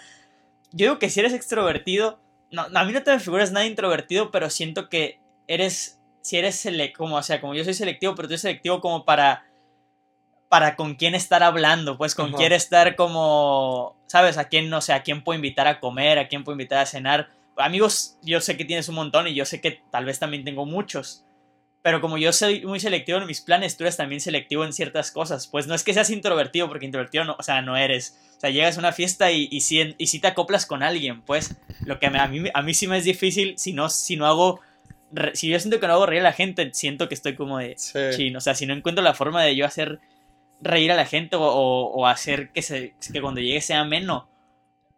yo 0.71 0.88
digo 0.88 0.97
que 0.97 1.11
si 1.11 1.19
eres 1.19 1.33
extrovertido, 1.33 2.19
no, 2.50 2.63
a 2.73 2.83
mí 2.85 2.91
no 2.91 3.03
te 3.03 3.11
me 3.11 3.19
figuras 3.19 3.51
nada 3.51 3.67
introvertido, 3.67 4.31
pero 4.31 4.50
siento 4.50 4.89
que 4.89 5.19
eres 5.45 5.98
si 6.21 6.38
eres 6.38 6.56
selectivo, 6.56 7.06
como, 7.06 7.16
o 7.18 7.24
sea, 7.24 7.42
como 7.42 7.54
yo 7.54 7.63
soy 7.63 7.74
selectivo, 7.74 8.16
pero 8.16 8.27
tú 8.27 8.33
eres 8.33 8.42
selectivo 8.42 8.81
como 8.81 9.06
para, 9.06 9.45
para 10.50 10.75
con 10.75 10.95
quién 10.95 11.16
estar 11.16 11.44
hablando, 11.44 11.98
pues 11.98 12.16
con 12.16 12.33
quién 12.33 12.51
estar 12.51 12.95
como, 12.95 13.95
¿sabes? 14.07 14.38
A 14.38 14.45
quién, 14.45 14.69
no 14.69 14.81
sé, 14.81 14.94
a 14.94 15.04
quién 15.04 15.24
puedo 15.24 15.36
invitar 15.36 15.68
a 15.68 15.80
comer, 15.80 16.19
a 16.19 16.27
quién 16.27 16.44
puedo 16.44 16.56
invitar 16.56 16.80
a 16.80 16.86
cenar. 16.86 17.30
Amigos, 17.57 18.18
yo 18.21 18.42
sé 18.42 18.57
que 18.57 18.66
tienes 18.66 18.89
un 18.89 18.95
montón 18.95 19.27
y 19.27 19.36
yo 19.36 19.45
sé 19.45 19.62
que 19.62 19.81
tal 19.92 20.06
vez 20.06 20.19
también 20.19 20.44
tengo 20.44 20.66
muchos. 20.66 21.25
Pero 21.81 22.01
como 22.01 22.18
yo 22.18 22.33
soy 22.33 22.66
muy 22.66 22.80
selectivo 22.80 23.19
en 23.19 23.25
mis 23.25 23.39
planes, 23.39 23.77
tú 23.77 23.86
eres 23.86 23.95
también 23.95 24.19
selectivo 24.19 24.66
en 24.66 24.74
ciertas 24.74 25.12
cosas. 25.12 25.48
Pues 25.48 25.66
no 25.66 25.75
es 25.75 25.83
que 25.83 25.94
seas 25.94 26.10
introvertido, 26.10 26.68
porque 26.68 26.86
introvertido 26.86 27.24
no, 27.24 27.36
o 27.39 27.44
sea, 27.44 27.62
no 27.62 27.77
eres. 27.77 28.19
O 28.36 28.39
sea, 28.39 28.50
llegas 28.50 28.75
a 28.75 28.80
una 28.80 28.92
fiesta 28.92 29.31
y, 29.31 29.48
y, 29.50 29.62
si, 29.62 29.95
y 29.98 30.07
si 30.07 30.19
te 30.19 30.27
acoplas 30.27 30.66
con 30.66 30.83
alguien, 30.83 31.21
pues 31.21 31.56
lo 31.86 32.00
que 32.00 32.07
a, 32.07 32.27
mí, 32.27 32.44
a 32.54 32.62
mí 32.62 32.74
sí 32.74 32.88
me 32.88 32.98
es 32.98 33.06
difícil 33.06 33.57
si 33.57 33.71
no, 33.71 33.89
si 33.89 34.18
no 34.18 34.25
hago 34.25 34.60
si 35.33 35.50
yo 35.50 35.59
siento 35.59 35.79
que 35.79 35.88
no 35.88 35.94
hago 35.94 36.06
reír 36.06 36.21
a 36.21 36.25
la 36.25 36.33
gente, 36.33 36.69
siento 36.73 37.07
que 37.07 37.15
estoy 37.15 37.35
como 37.35 37.57
de 37.57 37.75
sí. 37.77 38.35
O 38.35 38.41
sea, 38.41 38.56
si 38.56 38.65
no 38.65 38.73
encuentro 38.73 39.03
la 39.03 39.13
forma 39.13 39.44
de 39.44 39.56
yo 39.56 39.65
hacer 39.65 40.00
reír 40.61 40.91
a 40.91 40.95
la 40.95 41.06
gente 41.06 41.35
o, 41.39 42.06
hacer 42.07 42.51
que, 42.51 42.61
se, 42.61 42.94
que 43.11 43.21
cuando 43.21 43.41
llegue 43.41 43.61
sea 43.61 43.83
menos. 43.83 44.25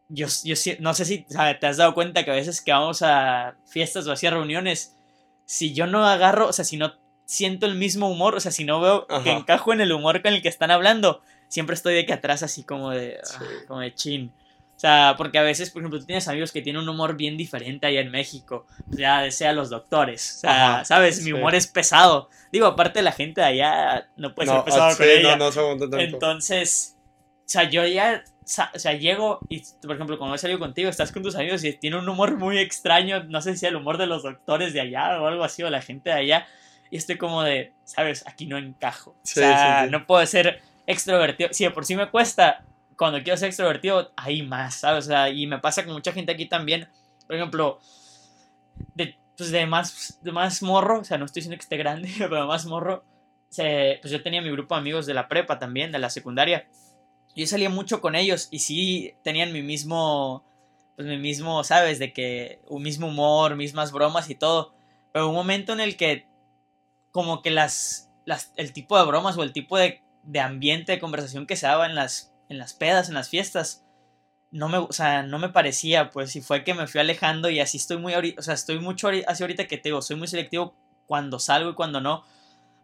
Yo, 0.09 0.27
yo 0.43 0.55
no 0.79 0.93
sé 0.93 1.05
si 1.05 1.19
te 1.59 1.67
has 1.67 1.77
dado 1.77 1.93
cuenta 1.93 2.25
que 2.25 2.31
a 2.31 2.35
veces 2.35 2.61
que 2.61 2.71
vamos 2.71 3.01
a 3.01 3.55
fiestas 3.65 4.07
o 4.07 4.11
así 4.11 4.27
a 4.27 4.31
reuniones, 4.31 4.97
si 5.45 5.73
yo 5.73 5.87
no 5.87 6.05
agarro, 6.05 6.47
o 6.47 6.53
sea, 6.53 6.65
si 6.65 6.75
no 6.75 6.93
siento 7.25 7.65
el 7.65 7.75
mismo 7.75 8.09
humor, 8.09 8.35
o 8.35 8.39
sea, 8.41 8.51
si 8.51 8.65
no 8.65 8.81
veo 8.81 9.07
que 9.23 9.31
encajo 9.31 9.71
en 9.71 9.79
el 9.79 9.93
humor 9.93 10.21
con 10.21 10.33
el 10.33 10.41
que 10.41 10.49
están 10.49 10.69
hablando, 10.69 11.21
siempre 11.47 11.75
estoy 11.75 11.93
de 11.93 12.05
que 12.05 12.13
atrás 12.13 12.43
así 12.43 12.63
como 12.63 12.89
de, 12.89 13.19
ah, 13.23 13.43
como 13.67 13.79
de 13.79 13.95
chin. 13.95 14.33
O 14.81 14.87
sea, 14.87 15.13
porque 15.15 15.37
a 15.37 15.43
veces, 15.43 15.69
por 15.69 15.83
ejemplo, 15.83 15.99
tú 15.99 16.07
tienes 16.07 16.27
amigos 16.27 16.51
que 16.51 16.63
tienen 16.63 16.81
un 16.81 16.89
humor 16.89 17.15
bien 17.15 17.37
diferente 17.37 17.85
allá 17.85 18.01
en 18.01 18.09
México. 18.09 18.65
O 18.91 18.95
sea, 18.95 19.29
sea 19.29 19.53
los 19.53 19.69
doctores. 19.69 20.37
O 20.37 20.39
sea, 20.39 20.83
¿sabes? 20.85 21.23
Mi 21.23 21.33
humor 21.33 21.53
es 21.53 21.67
pesado. 21.67 22.29
Digo, 22.51 22.65
aparte 22.65 23.03
la 23.03 23.11
gente 23.11 23.41
de 23.41 23.47
allá 23.47 24.09
no 24.17 24.33
puede 24.33 24.49
ser 24.49 24.63
pesado 24.63 24.97
con 24.97 25.05
ella. 25.07 25.37
No, 25.37 25.51
no 25.51 25.99
Entonces, 25.99 26.97
o 26.97 27.43
sea, 27.45 27.69
yo 27.69 27.85
ya, 27.85 28.23
o 28.73 28.79
sea, 28.79 28.93
llego 28.93 29.41
y, 29.49 29.61
por 29.83 29.93
ejemplo, 29.93 30.17
cuando 30.17 30.33
he 30.33 30.39
salido 30.39 30.57
contigo, 30.57 30.89
estás 30.89 31.11
con 31.11 31.21
tus 31.21 31.35
amigos 31.35 31.63
y 31.63 31.73
tiene 31.73 31.99
un 31.99 32.09
humor 32.09 32.35
muy 32.37 32.57
extraño. 32.57 33.23
No 33.25 33.39
sé 33.43 33.55
si 33.57 33.67
el 33.67 33.75
humor 33.75 33.99
de 33.99 34.07
los 34.07 34.23
doctores 34.23 34.73
de 34.73 34.81
allá 34.81 35.21
o 35.21 35.27
algo 35.27 35.43
así, 35.43 35.61
o 35.61 35.69
la 35.69 35.83
gente 35.83 36.09
de 36.09 36.15
allá. 36.15 36.47
Y 36.89 36.97
estoy 36.97 37.19
como 37.19 37.43
de, 37.43 37.71
¿sabes? 37.83 38.23
Aquí 38.25 38.47
no 38.47 38.57
encajo. 38.57 39.11
o 39.11 39.19
sea, 39.21 39.85
no 39.91 40.07
puedo 40.07 40.25
ser 40.25 40.59
extrovertido. 40.87 41.49
Si 41.53 41.65
de 41.65 41.69
por 41.69 41.85
sí 41.85 41.95
me 41.95 42.09
cuesta, 42.09 42.65
cuando 43.01 43.23
quiero 43.23 43.35
ser 43.35 43.47
extrovertido, 43.47 44.11
hay 44.15 44.43
más, 44.43 44.75
¿sabes? 44.75 45.05
O 45.05 45.07
sea, 45.07 45.27
y 45.27 45.47
me 45.47 45.57
pasa 45.57 45.83
con 45.83 45.93
mucha 45.93 46.11
gente 46.11 46.33
aquí 46.33 46.45
también. 46.45 46.87
Por 47.25 47.35
ejemplo, 47.35 47.79
de, 48.93 49.17
pues 49.35 49.49
de, 49.49 49.65
más, 49.65 50.19
de 50.21 50.31
más 50.31 50.61
morro, 50.61 50.99
o 50.99 51.03
sea, 51.03 51.17
no 51.17 51.25
estoy 51.25 51.39
diciendo 51.39 51.57
que 51.57 51.63
esté 51.63 51.77
grande, 51.77 52.11
pero 52.19 52.45
más 52.45 52.67
morro. 52.67 53.03
pues 53.55 54.11
yo 54.11 54.21
tenía 54.21 54.43
mi 54.43 54.51
grupo 54.51 54.75
de 54.75 54.81
amigos 54.81 55.07
de 55.07 55.15
la 55.15 55.27
prepa 55.29 55.57
también, 55.57 55.91
de 55.91 55.97
la 55.97 56.11
secundaria. 56.11 56.67
Yo 57.35 57.47
salía 57.47 57.71
mucho 57.71 58.01
con 58.01 58.13
ellos 58.13 58.49
y 58.51 58.59
sí 58.59 59.15
tenían 59.23 59.51
mi 59.51 59.63
mismo, 59.63 60.45
pues 60.95 61.07
mi 61.07 61.17
mismo, 61.17 61.63
¿sabes? 61.63 61.97
De 61.97 62.13
que 62.13 62.61
un 62.67 62.83
mismo 62.83 63.07
humor, 63.07 63.55
mismas 63.55 63.91
bromas 63.91 64.29
y 64.29 64.35
todo. 64.35 64.75
Pero 65.11 65.27
un 65.27 65.33
momento 65.33 65.73
en 65.73 65.79
el 65.79 65.97
que 65.97 66.27
como 67.09 67.41
que 67.41 67.49
las, 67.49 68.11
las 68.25 68.53
el 68.57 68.73
tipo 68.73 68.95
de 68.95 69.07
bromas 69.07 69.39
o 69.39 69.41
el 69.41 69.53
tipo 69.53 69.75
de, 69.79 70.03
de 70.21 70.39
ambiente 70.39 70.91
de 70.91 70.99
conversación 70.99 71.47
que 71.47 71.55
se 71.55 71.65
daba 71.65 71.87
en 71.87 71.95
las 71.95 72.30
en 72.51 72.57
las 72.57 72.73
pedas, 72.73 73.07
en 73.07 73.15
las 73.15 73.29
fiestas, 73.29 73.85
no 74.51 74.67
me, 74.67 74.77
o 74.77 74.91
sea, 74.91 75.23
no 75.23 75.39
me 75.39 75.49
parecía, 75.49 76.09
pues, 76.09 76.35
y 76.35 76.41
fue 76.41 76.63
que 76.63 76.73
me 76.73 76.85
fui 76.85 76.99
alejando 76.99 77.49
y 77.49 77.59
así 77.59 77.77
estoy 77.77 77.97
muy, 77.97 78.13
o 78.13 78.41
sea, 78.41 78.53
estoy 78.53 78.79
mucho 78.79 79.09
así 79.27 79.43
ahorita 79.43 79.67
que 79.67 79.77
te 79.77 79.89
digo, 79.89 80.01
soy 80.01 80.17
muy 80.17 80.27
selectivo 80.27 80.75
cuando 81.07 81.39
salgo 81.39 81.71
y 81.71 81.73
cuando 81.73 82.01
no, 82.01 82.25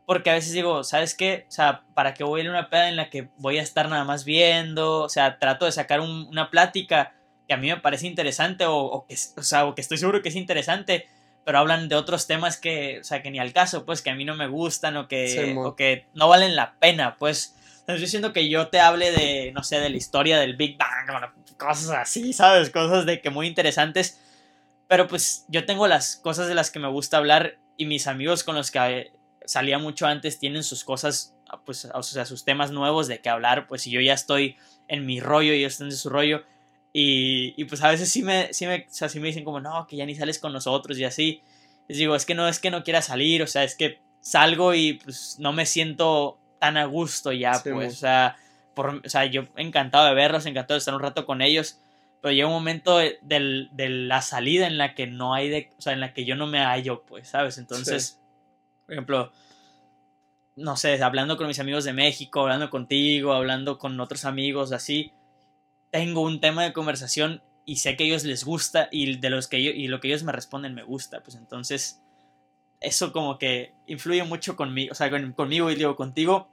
porque 0.05 0.29
a 0.29 0.33
veces 0.33 0.53
digo, 0.53 0.85
¿sabes 0.85 1.13
qué? 1.13 1.45
O 1.49 1.51
sea, 1.51 1.83
¿para 1.93 2.13
qué 2.13 2.23
voy 2.23 2.39
a 2.39 2.43
ir 2.45 2.49
a 2.49 2.53
una 2.53 2.69
peda 2.69 2.87
en 2.87 2.95
la 2.95 3.09
que 3.09 3.27
voy 3.37 3.57
a 3.57 3.61
estar 3.61 3.89
nada 3.89 4.05
más 4.05 4.23
viendo? 4.23 5.01
O 5.01 5.09
sea, 5.09 5.37
trato 5.37 5.65
de 5.65 5.73
sacar 5.73 5.99
una 5.99 6.49
plática 6.49 7.13
que 7.45 7.53
a 7.53 7.57
mí 7.57 7.67
me 7.67 7.77
parece 7.77 8.07
interesante 8.07 8.63
o, 8.65 9.05
que, 9.07 9.15
o, 9.35 9.43
sea, 9.43 9.65
o 9.65 9.75
que 9.75 9.81
estoy 9.81 9.97
seguro 9.97 10.21
que 10.21 10.29
es 10.29 10.35
interesante, 10.35 11.09
pero 11.43 11.59
hablan 11.59 11.89
de 11.89 11.95
otros 11.95 12.25
temas 12.25 12.55
que, 12.55 12.99
o 13.01 13.03
sea, 13.03 13.21
que 13.21 13.31
ni 13.31 13.39
al 13.39 13.51
caso, 13.51 13.85
pues, 13.85 14.01
que 14.01 14.09
a 14.09 14.15
mí 14.15 14.23
no 14.23 14.35
me 14.35 14.47
gustan 14.47 14.95
o 14.95 15.09
que, 15.09 15.53
o 15.57 15.75
que 15.75 16.05
no 16.13 16.29
valen 16.29 16.55
la 16.55 16.75
pena, 16.79 17.17
pues, 17.17 17.56
Entonces 17.87 18.01
yo 18.01 18.11
siento 18.11 18.33
que 18.33 18.49
yo 18.49 18.67
te 18.67 18.81
hable 18.81 19.13
de, 19.13 19.53
no 19.53 19.63
sé, 19.63 19.79
de 19.79 19.89
la 19.89 19.95
historia 19.95 20.37
del 20.37 20.57
Big 20.57 20.77
Bang, 20.77 21.31
cosas 21.57 21.89
así, 21.91 22.33
¿sabes? 22.33 22.69
Cosas 22.69 23.05
de 23.05 23.21
que 23.21 23.29
muy 23.29 23.47
interesantes. 23.47 24.19
Pero 24.89 25.07
pues 25.07 25.45
yo 25.47 25.65
tengo 25.65 25.87
las 25.87 26.17
cosas 26.17 26.49
de 26.49 26.55
las 26.55 26.69
que 26.69 26.79
me 26.79 26.89
gusta 26.89 27.15
hablar 27.15 27.59
y 27.77 27.85
mis 27.85 28.07
amigos 28.07 28.43
con 28.43 28.55
los 28.55 28.71
que 28.71 29.13
salía 29.45 29.79
mucho 29.79 30.05
antes 30.05 30.37
tienen 30.37 30.63
sus 30.63 30.83
cosas, 30.83 31.33
pues, 31.65 31.87
o 31.93 32.03
sea, 32.03 32.25
sus 32.25 32.43
temas 32.43 32.71
nuevos 32.71 33.07
de 33.07 33.21
qué 33.21 33.29
hablar, 33.29 33.67
pues 33.67 33.83
si 33.83 33.89
yo 33.89 34.01
ya 34.01 34.13
estoy 34.13 34.57
en 34.89 35.05
mi 35.05 35.21
rollo 35.21 35.53
y 35.53 35.59
ellos 35.59 35.71
están 35.71 35.87
en 35.87 35.95
su 35.95 36.09
rollo. 36.09 36.43
Y, 36.91 37.53
y 37.55 37.63
pues 37.65 37.81
a 37.83 37.89
veces 37.89 38.09
sí 38.09 38.21
me, 38.21 38.53
sí, 38.53 38.67
me, 38.67 38.79
o 38.79 38.93
sea, 38.93 39.07
sí 39.07 39.21
me 39.21 39.27
dicen 39.27 39.45
como, 39.45 39.61
no, 39.61 39.87
que 39.87 39.95
ya 39.95 40.05
ni 40.05 40.13
sales 40.13 40.39
con 40.39 40.51
nosotros 40.51 40.97
y 40.97 41.05
así. 41.05 41.41
Les 41.87 41.97
digo, 41.97 42.17
es 42.17 42.25
que 42.25 42.35
no 42.35 42.49
es 42.49 42.59
que 42.59 42.69
no 42.69 42.83
quiera 42.83 43.01
salir, 43.01 43.41
o 43.43 43.47
sea, 43.47 43.63
es 43.63 43.75
que 43.75 44.01
salgo 44.19 44.73
y 44.73 44.95
pues 44.95 45.37
no 45.39 45.53
me 45.53 45.65
siento 45.65 46.37
tan 46.59 46.77
a 46.77 46.85
gusto 46.85 47.31
ya, 47.31 47.53
Sí, 47.55 47.69
pues, 47.71 47.93
o 47.93 47.97
sea, 47.97 48.37
por, 48.73 49.01
o 49.05 49.09
sea, 49.09 49.25
yo 49.25 49.43
encantado 49.55 50.05
de 50.07 50.13
verlos, 50.13 50.45
encantado 50.45 50.75
de 50.75 50.79
estar 50.79 50.93
un 50.93 51.01
rato 51.01 51.25
con 51.25 51.41
ellos, 51.41 51.79
pero 52.21 52.33
llega 52.33 52.47
un 52.47 52.53
momento 52.53 52.97
de, 52.97 53.19
de 53.21 53.89
la 53.89 54.21
salida 54.21 54.67
en 54.67 54.77
la 54.77 54.95
que 54.95 55.07
no 55.07 55.33
hay 55.33 55.49
de, 55.49 55.71
o 55.77 55.81
sea, 55.81 55.93
en 55.93 55.99
la 55.99 56.13
que 56.13 56.25
yo 56.25 56.35
no 56.35 56.47
me 56.47 56.59
hallo, 56.59 57.03
pues, 57.05 57.29
¿sabes? 57.29 57.57
Entonces, 57.57 58.19
por 58.85 58.93
ejemplo, 58.93 59.31
no 60.55 60.75
sé, 60.75 61.01
hablando 61.01 61.37
con 61.37 61.47
mis 61.47 61.59
amigos 61.59 61.83
de 61.83 61.93
México, 61.93 62.41
hablando 62.41 62.69
contigo, 62.69 63.33
hablando 63.33 63.77
con 63.77 63.99
otros 63.99 64.25
amigos, 64.25 64.71
así, 64.71 65.13
tengo 65.91 66.21
un 66.21 66.41
tema 66.41 66.63
de 66.63 66.73
conversación 66.73 67.43
y 67.63 67.77
sé 67.77 67.95
que 67.95 68.05
a 68.05 68.07
ellos 68.07 68.23
les 68.23 68.43
gusta 68.43 68.89
y 68.91 69.17
de 69.17 69.29
los 69.29 69.47
que 69.47 69.61
yo, 69.61 69.71
y 69.71 69.87
lo 69.87 69.99
que 69.99 70.07
ellos 70.07 70.23
me 70.23 70.31
responden 70.31 70.73
me 70.73 70.83
gusta, 70.83 71.21
pues 71.21 71.35
entonces 71.35 72.01
eso 72.79 73.11
como 73.11 73.37
que 73.37 73.73
influye 73.87 74.23
mucho 74.23 74.55
conmigo, 74.55 74.91
o 74.91 74.95
sea, 74.95 75.09
con- 75.09 75.33
conmigo 75.33 75.69
y 75.71 75.75
digo 75.75 75.95
contigo. 75.95 76.49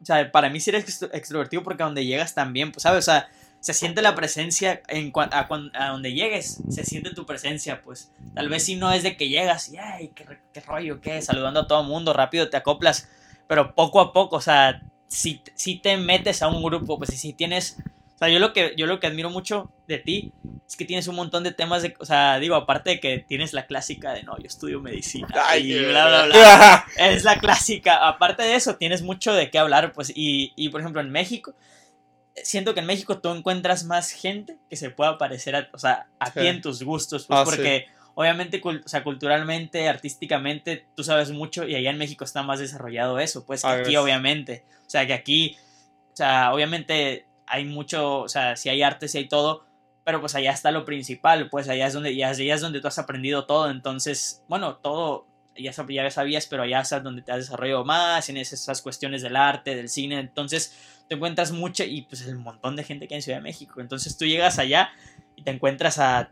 O 0.00 0.04
sea, 0.04 0.30
para 0.32 0.50
mí 0.50 0.58
sí 0.60 0.70
eres 0.70 0.84
extro- 0.86 1.10
extrovertido 1.12 1.62
porque 1.62 1.82
a 1.82 1.86
donde 1.86 2.04
llegas 2.04 2.34
también, 2.34 2.72
pues, 2.72 2.82
¿sabes? 2.82 3.00
O 3.08 3.10
sea, 3.12 3.28
se 3.60 3.72
siente 3.74 4.02
la 4.02 4.16
presencia 4.16 4.82
en 4.88 5.12
a, 5.14 5.48
a 5.74 5.88
donde 5.90 6.12
llegues, 6.12 6.60
se 6.68 6.84
siente 6.84 7.10
tu 7.14 7.24
presencia, 7.26 7.82
pues. 7.82 8.10
Tal 8.34 8.48
vez 8.48 8.64
si 8.64 8.74
no 8.74 8.90
es 8.92 9.04
de 9.04 9.16
que 9.16 9.28
llegas 9.28 9.68
y, 9.68 9.76
ay, 9.76 10.08
qué, 10.14 10.26
qué 10.52 10.60
rollo, 10.60 11.00
qué, 11.00 11.22
saludando 11.22 11.60
a 11.60 11.66
todo 11.68 11.84
mundo, 11.84 12.12
rápido 12.12 12.50
te 12.50 12.56
acoplas, 12.56 13.08
pero 13.46 13.74
poco 13.76 14.00
a 14.00 14.12
poco, 14.12 14.36
o 14.36 14.40
sea, 14.40 14.82
si, 15.06 15.40
si 15.54 15.78
te 15.78 15.96
metes 15.96 16.42
a 16.42 16.48
un 16.48 16.62
grupo, 16.62 16.98
pues, 16.98 17.10
si 17.10 17.32
tienes, 17.34 17.76
sea, 18.24 18.32
yo 18.32 18.38
lo 18.38 18.52
que, 18.52 18.74
yo 18.76 18.86
lo 18.86 19.00
que 19.00 19.06
admiro 19.06 19.30
mucho 19.30 19.70
de 19.88 19.98
ti 19.98 20.32
es 20.66 20.76
que 20.76 20.84
tienes 20.84 21.06
un 21.08 21.14
montón 21.16 21.42
de 21.44 21.52
temas 21.52 21.82
de, 21.82 21.94
o 21.98 22.04
sea, 22.04 22.38
digo, 22.38 22.54
aparte 22.54 22.90
de 22.90 23.00
que 23.00 23.18
tienes 23.18 23.52
la 23.52 23.66
clásica 23.66 24.12
de, 24.12 24.22
no, 24.22 24.38
yo 24.38 24.46
estudio 24.46 24.80
medicina 24.80 25.28
Ay, 25.46 25.72
y 25.72 25.78
bla, 25.84 26.06
bla, 26.06 26.26
bla. 26.26 26.86
Es 26.98 27.24
la 27.24 27.38
clásica. 27.38 28.06
Aparte 28.08 28.42
de 28.42 28.54
eso, 28.54 28.76
tienes 28.76 29.02
mucho 29.02 29.32
de 29.32 29.50
qué 29.50 29.58
hablar, 29.58 29.92
pues, 29.92 30.12
y, 30.14 30.52
y 30.56 30.68
por 30.70 30.80
ejemplo, 30.80 31.00
en 31.00 31.10
México, 31.10 31.54
siento 32.42 32.74
que 32.74 32.80
en 32.80 32.86
México 32.86 33.18
tú 33.18 33.30
encuentras 33.30 33.84
más 33.84 34.10
gente 34.10 34.56
que 34.70 34.76
se 34.76 34.90
pueda 34.90 35.18
parecer 35.18 35.54
a, 35.56 35.68
o 35.72 35.78
sea, 35.78 36.06
a 36.18 36.26
Sí. 36.32 36.40
ti 36.40 36.46
en 36.46 36.62
tus 36.62 36.82
gustos, 36.82 37.26
pues, 37.26 37.40
Ah, 37.40 37.44
porque 37.44 37.86
obviamente, 38.14 38.60
cul- 38.62 38.82
o 38.84 38.88
sea, 38.88 39.02
culturalmente, 39.04 39.88
artísticamente, 39.88 40.86
tú 40.94 41.04
sabes 41.04 41.30
mucho 41.30 41.66
y 41.66 41.74
allá 41.74 41.90
en 41.90 41.98
México 41.98 42.24
está 42.24 42.42
más 42.42 42.60
desarrollado 42.60 43.18
eso, 43.18 43.44
pues, 43.44 43.62
que 43.62 43.68
Ah, 43.68 43.72
aquí, 43.80 43.96
obviamente. 43.96 44.64
O 44.86 44.90
sea, 44.92 45.06
que 45.06 45.12
aquí, 45.12 45.56
o 46.12 46.16
sea, 46.16 46.52
obviamente 46.54 47.26
hay 47.52 47.64
mucho, 47.66 48.20
o 48.20 48.28
sea, 48.28 48.56
si 48.56 48.68
hay 48.70 48.82
arte, 48.82 49.08
si 49.08 49.18
hay 49.18 49.28
todo, 49.28 49.64
pero 50.04 50.20
pues 50.20 50.34
allá 50.34 50.50
está 50.52 50.70
lo 50.72 50.84
principal, 50.84 51.48
pues 51.50 51.68
allá 51.68 51.86
es 51.86 51.92
donde, 51.92 52.08
allá 52.24 52.54
es 52.54 52.60
donde 52.60 52.80
tú 52.80 52.88
has 52.88 52.98
aprendido 52.98 53.44
todo, 53.44 53.70
entonces, 53.70 54.42
bueno, 54.48 54.76
todo 54.76 55.26
ya, 55.56 55.70
ya 55.88 56.10
sabías, 56.10 56.46
pero 56.46 56.62
allá 56.62 56.80
es 56.80 56.90
donde 57.02 57.20
te 57.22 57.30
has 57.30 57.38
desarrollado 57.38 57.84
más, 57.84 58.28
en 58.30 58.38
esas 58.38 58.80
cuestiones 58.80 59.20
del 59.22 59.36
arte, 59.36 59.76
del 59.76 59.88
cine, 59.90 60.18
entonces 60.18 60.74
te 61.08 61.14
encuentras 61.14 61.52
mucho 61.52 61.84
y 61.84 62.02
pues 62.02 62.22
el 62.22 62.36
montón 62.36 62.74
de 62.74 62.84
gente 62.84 63.06
que 63.06 63.14
hay 63.14 63.18
en 63.18 63.22
Ciudad 63.22 63.38
de 63.38 63.42
México, 63.44 63.80
entonces 63.82 64.16
tú 64.16 64.24
llegas 64.24 64.58
allá 64.58 64.90
y 65.36 65.42
te 65.42 65.50
encuentras 65.50 65.98
a, 65.98 66.30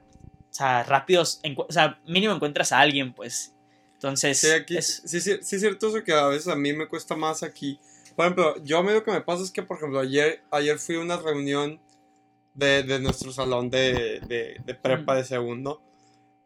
rápidos, 0.87 1.41
encu- 1.43 1.67
o 1.69 1.73
sea, 1.73 2.01
mínimo 2.07 2.35
encuentras 2.35 2.73
a 2.73 2.81
alguien, 2.81 3.13
pues, 3.13 3.55
entonces, 3.93 4.41
Sí, 4.41 4.51
aquí, 4.51 4.77
es- 4.79 5.03
sí, 5.05 5.21
sí, 5.21 5.37
sí 5.43 5.57
es 5.57 5.61
cierto 5.61 5.89
eso 5.89 6.03
que 6.03 6.13
a 6.15 6.27
veces 6.29 6.49
a 6.49 6.57
mí 6.57 6.73
me 6.73 6.89
cuesta 6.89 7.15
más 7.15 7.43
aquí. 7.43 7.79
Por 8.21 8.27
ejemplo, 8.27 8.63
yo 8.65 8.77
a 8.77 8.83
mí 8.83 8.93
lo 8.93 9.03
que 9.03 9.13
me 9.13 9.23
pasa 9.23 9.43
es 9.43 9.51
que, 9.51 9.63
por 9.63 9.79
ejemplo, 9.79 9.99
ayer, 9.99 10.43
ayer 10.51 10.79
fui 10.79 10.97
a 10.97 11.01
una 11.01 11.17
reunión 11.17 11.81
de, 12.53 12.83
de 12.83 13.01
nuestro 13.01 13.33
salón 13.33 13.71
de, 13.71 14.21
de, 14.29 14.61
de 14.63 14.75
prepa 14.75 15.15
de 15.17 15.25
segundo 15.25 15.81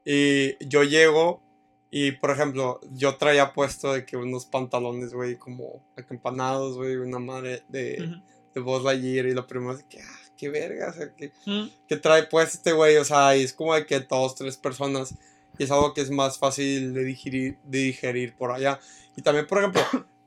y 0.05 0.65
yo 0.65 0.85
llego 0.85 1.43
y, 1.91 2.13
por 2.13 2.31
ejemplo, 2.31 2.79
yo 2.93 3.17
traía 3.17 3.53
puesto 3.53 3.93
de 3.93 4.05
que 4.07 4.17
unos 4.17 4.47
pantalones, 4.47 5.13
güey, 5.15 5.37
como 5.37 5.85
acampanados, 5.97 6.77
güey, 6.77 6.95
una 6.95 7.19
madre 7.19 7.65
de, 7.69 8.05
Ujú. 8.05 8.23
de 8.55 8.61
Buzz 8.61 8.85
Lightyear 8.85 9.27
y 9.27 9.35
lo 9.35 9.45
primero 9.49 9.77
es 9.77 9.83
que, 9.83 10.01
ah, 10.01 10.21
qué 10.37 10.51
verga, 10.51 10.91
o 10.91 10.93
sea, 10.93 11.13
que 11.13 11.33
Mm, 11.45 11.71
que 11.89 11.97
trae 11.97 12.23
pues 12.29 12.55
este 12.55 12.71
güey, 12.71 12.99
o 12.99 13.05
sea, 13.05 13.37
y 13.37 13.43
es 13.43 13.53
como 13.53 13.75
de 13.75 13.85
que 13.85 13.99
dos, 13.99 14.37
tres 14.37 14.57
personas, 14.57 15.17
y 15.59 15.65
es 15.65 15.73
algo 15.73 15.93
que 15.93 16.03
es 16.03 16.11
más 16.13 16.39
fácil 16.39 16.95
de 16.95 17.03
digerir, 17.03 17.59
de 17.65 17.79
digerir 17.79 18.37
por 18.37 18.53
allá. 18.53 18.79
Y 19.17 19.23
también, 19.23 19.49
por 19.49 19.59
ejemplo, 19.59 19.83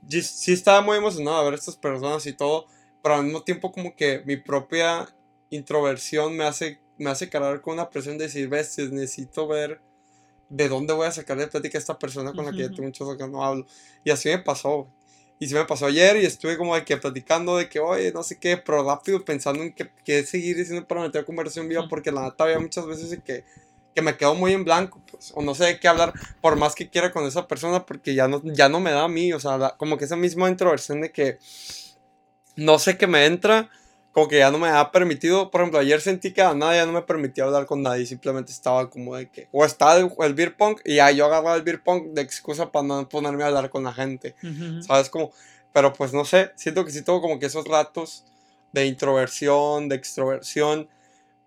sí, 0.10 0.54
estaba 0.54 0.82
muy 0.82 0.98
emocionado 0.98 1.40
de 1.40 1.46
ver 1.46 1.54
a 1.54 1.58
estas 1.58 1.76
personas 1.76 2.26
y 2.26 2.34
todo, 2.34 2.66
pero 3.02 3.16
al 3.16 3.24
mismo 3.24 3.44
tiempo 3.44 3.72
como 3.72 3.96
que 3.96 4.22
mi 4.26 4.38
propia 4.38 5.08
introversión 5.50 6.36
me 6.36 6.44
hace, 6.46 6.80
me 6.98 7.10
hace 7.10 7.30
cargar 7.30 7.62
con 7.62 7.74
una 7.74 7.90
presión 7.90 8.18
de 8.18 8.26
decir, 8.26 8.48
ves, 8.50 8.78
necesito 8.78 9.48
ver 9.48 9.82
de 10.50 10.70
dónde 10.70 10.94
voy 10.94 11.08
a 11.08 11.12
sacar 11.12 11.38
de 11.38 11.48
plática 11.48 11.78
a 11.78 11.82
esta 11.82 12.00
persona 12.00 12.34
con 12.34 12.46
la 12.46 12.52
que 12.52 12.60
ya 12.60 12.70
tengo 12.70 12.84
mucho 12.84 13.18
que 13.18 13.28
no 13.28 13.44
hablo. 13.44 13.66
Y 14.04 14.12
así 14.12 14.30
me 14.30 14.40
pasó. 14.40 14.88
Y 15.40 15.48
sí 15.48 15.54
me 15.54 15.66
pasó 15.66 15.86
ayer 15.86 16.18
y 16.18 16.26
estuve 16.26 16.58
como 16.58 16.74
de 16.74 16.84
que 16.84 16.98
platicando 16.98 17.58
de 17.58 17.70
que, 17.70 17.80
oye, 17.80 18.12
no 18.12 18.24
sé 18.24 18.40
qué, 18.40 18.58
pero 18.58 18.84
rápido 18.84 19.24
pensando 19.24 19.62
en 19.62 19.74
qué, 19.74 20.24
seguir 20.24 20.58
diciendo 20.58 20.88
para 20.88 21.02
meter 21.02 21.26
conversación 21.26 21.68
viva, 21.68 21.88
porque 21.88 22.12
la 22.12 22.24
neta 22.24 22.46
había 22.46 22.60
muchas 22.60 22.88
veces 22.88 23.12
en 23.12 23.22
que, 23.22 23.44
que 23.98 24.04
me 24.04 24.16
quedo 24.16 24.36
muy 24.36 24.54
en 24.54 24.63
blanco, 24.63 25.01
pues, 25.10 25.32
o 25.34 25.42
no 25.42 25.56
sé 25.56 25.66
de 25.66 25.80
qué 25.80 25.88
hablar, 25.88 26.13
por 26.39 26.56
más 26.56 26.75
que 26.75 26.88
quiera 26.88 27.12
con 27.12 27.25
esa 27.25 27.48
persona, 27.48 27.84
porque 27.84 28.13
ya 28.13 28.27
no, 28.27 28.44
ya 28.44 28.70
no 28.70 28.80
me 28.80 28.92
da 28.92 29.06
a 29.06 29.08
mí, 29.08 29.34
o 29.34 29.39
sea, 29.39 29.58
la- 29.58 29.75
como 29.75 29.98
que 29.98 30.06
esa 30.06 30.16
misma 30.16 30.50
introversión 30.50 31.01
de 31.01 31.12
que 31.12 31.39
no 32.56 32.77
sé 32.77 32.96
qué 32.96 33.08
me 33.08 33.25
entra, 33.25 33.72
como 34.12 34.27
que 34.27 34.38
ya 34.38 34.51
no 34.51 34.60
me 34.60 34.70
ha 34.70 34.92
permitido, 34.92 35.50
por 35.50 35.62
ejemplo, 35.62 35.80
ayer 35.80 36.00
sentí 36.00 36.32
que 36.32 36.44
a 36.44 36.54
nada 36.54 36.75
ya 36.75 36.86
no 36.86 36.92
me 36.92 37.01
permitía 37.01 37.46
hablar 37.46 37.66
con 37.66 37.82
nadie, 37.82 38.06
simplemente 38.06 38.51
estaba 38.51 38.88
como 38.88 39.16
de 39.16 39.30
que, 39.32 39.48
o 39.51 39.66
estaba 39.66 39.96
el, 39.98 40.12
el 40.20 40.34
beer 40.36 40.56
pong, 40.56 40.77
y 40.86 40.98
ya 40.98 41.10
yo 41.10 41.25
agarraba 41.25 41.56
el 41.56 41.63
beer 41.63 41.82
pong 41.82 42.13
de 42.13 42.22
excusa 42.22 42.72
para 42.72 42.86
no 42.86 43.10
ponerme 43.10 43.44
a 43.44 43.48
hablar 43.48 43.72
con 43.72 43.84
la 43.84 43.94
gente. 43.94 44.36
ujú. 44.44 44.84
¿Sabes? 44.84 45.10
Como, 45.10 45.32
pero 45.74 45.92
pues 45.92 46.13
no 46.13 46.24
sé, 46.24 46.51
siento 46.56 46.86
que 46.86 46.92
sí 46.92 47.01
tengo 47.01 47.20
como 47.20 47.39
que 47.39 47.48
esos 47.48 47.68
ratos 47.68 48.25
de 48.74 48.86
introversión, 48.86 49.89
de 49.89 49.96
extroversión, 49.96 50.88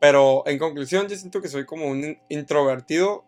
pero 0.01 0.43
en 0.47 0.59
conclusión 0.59 1.07
yo 1.07 1.15
siento 1.17 1.41
que 1.41 1.49
soy 1.49 1.65
como 1.67 1.87
un 1.87 2.03
in- 2.05 2.19
introvertido, 2.29 3.25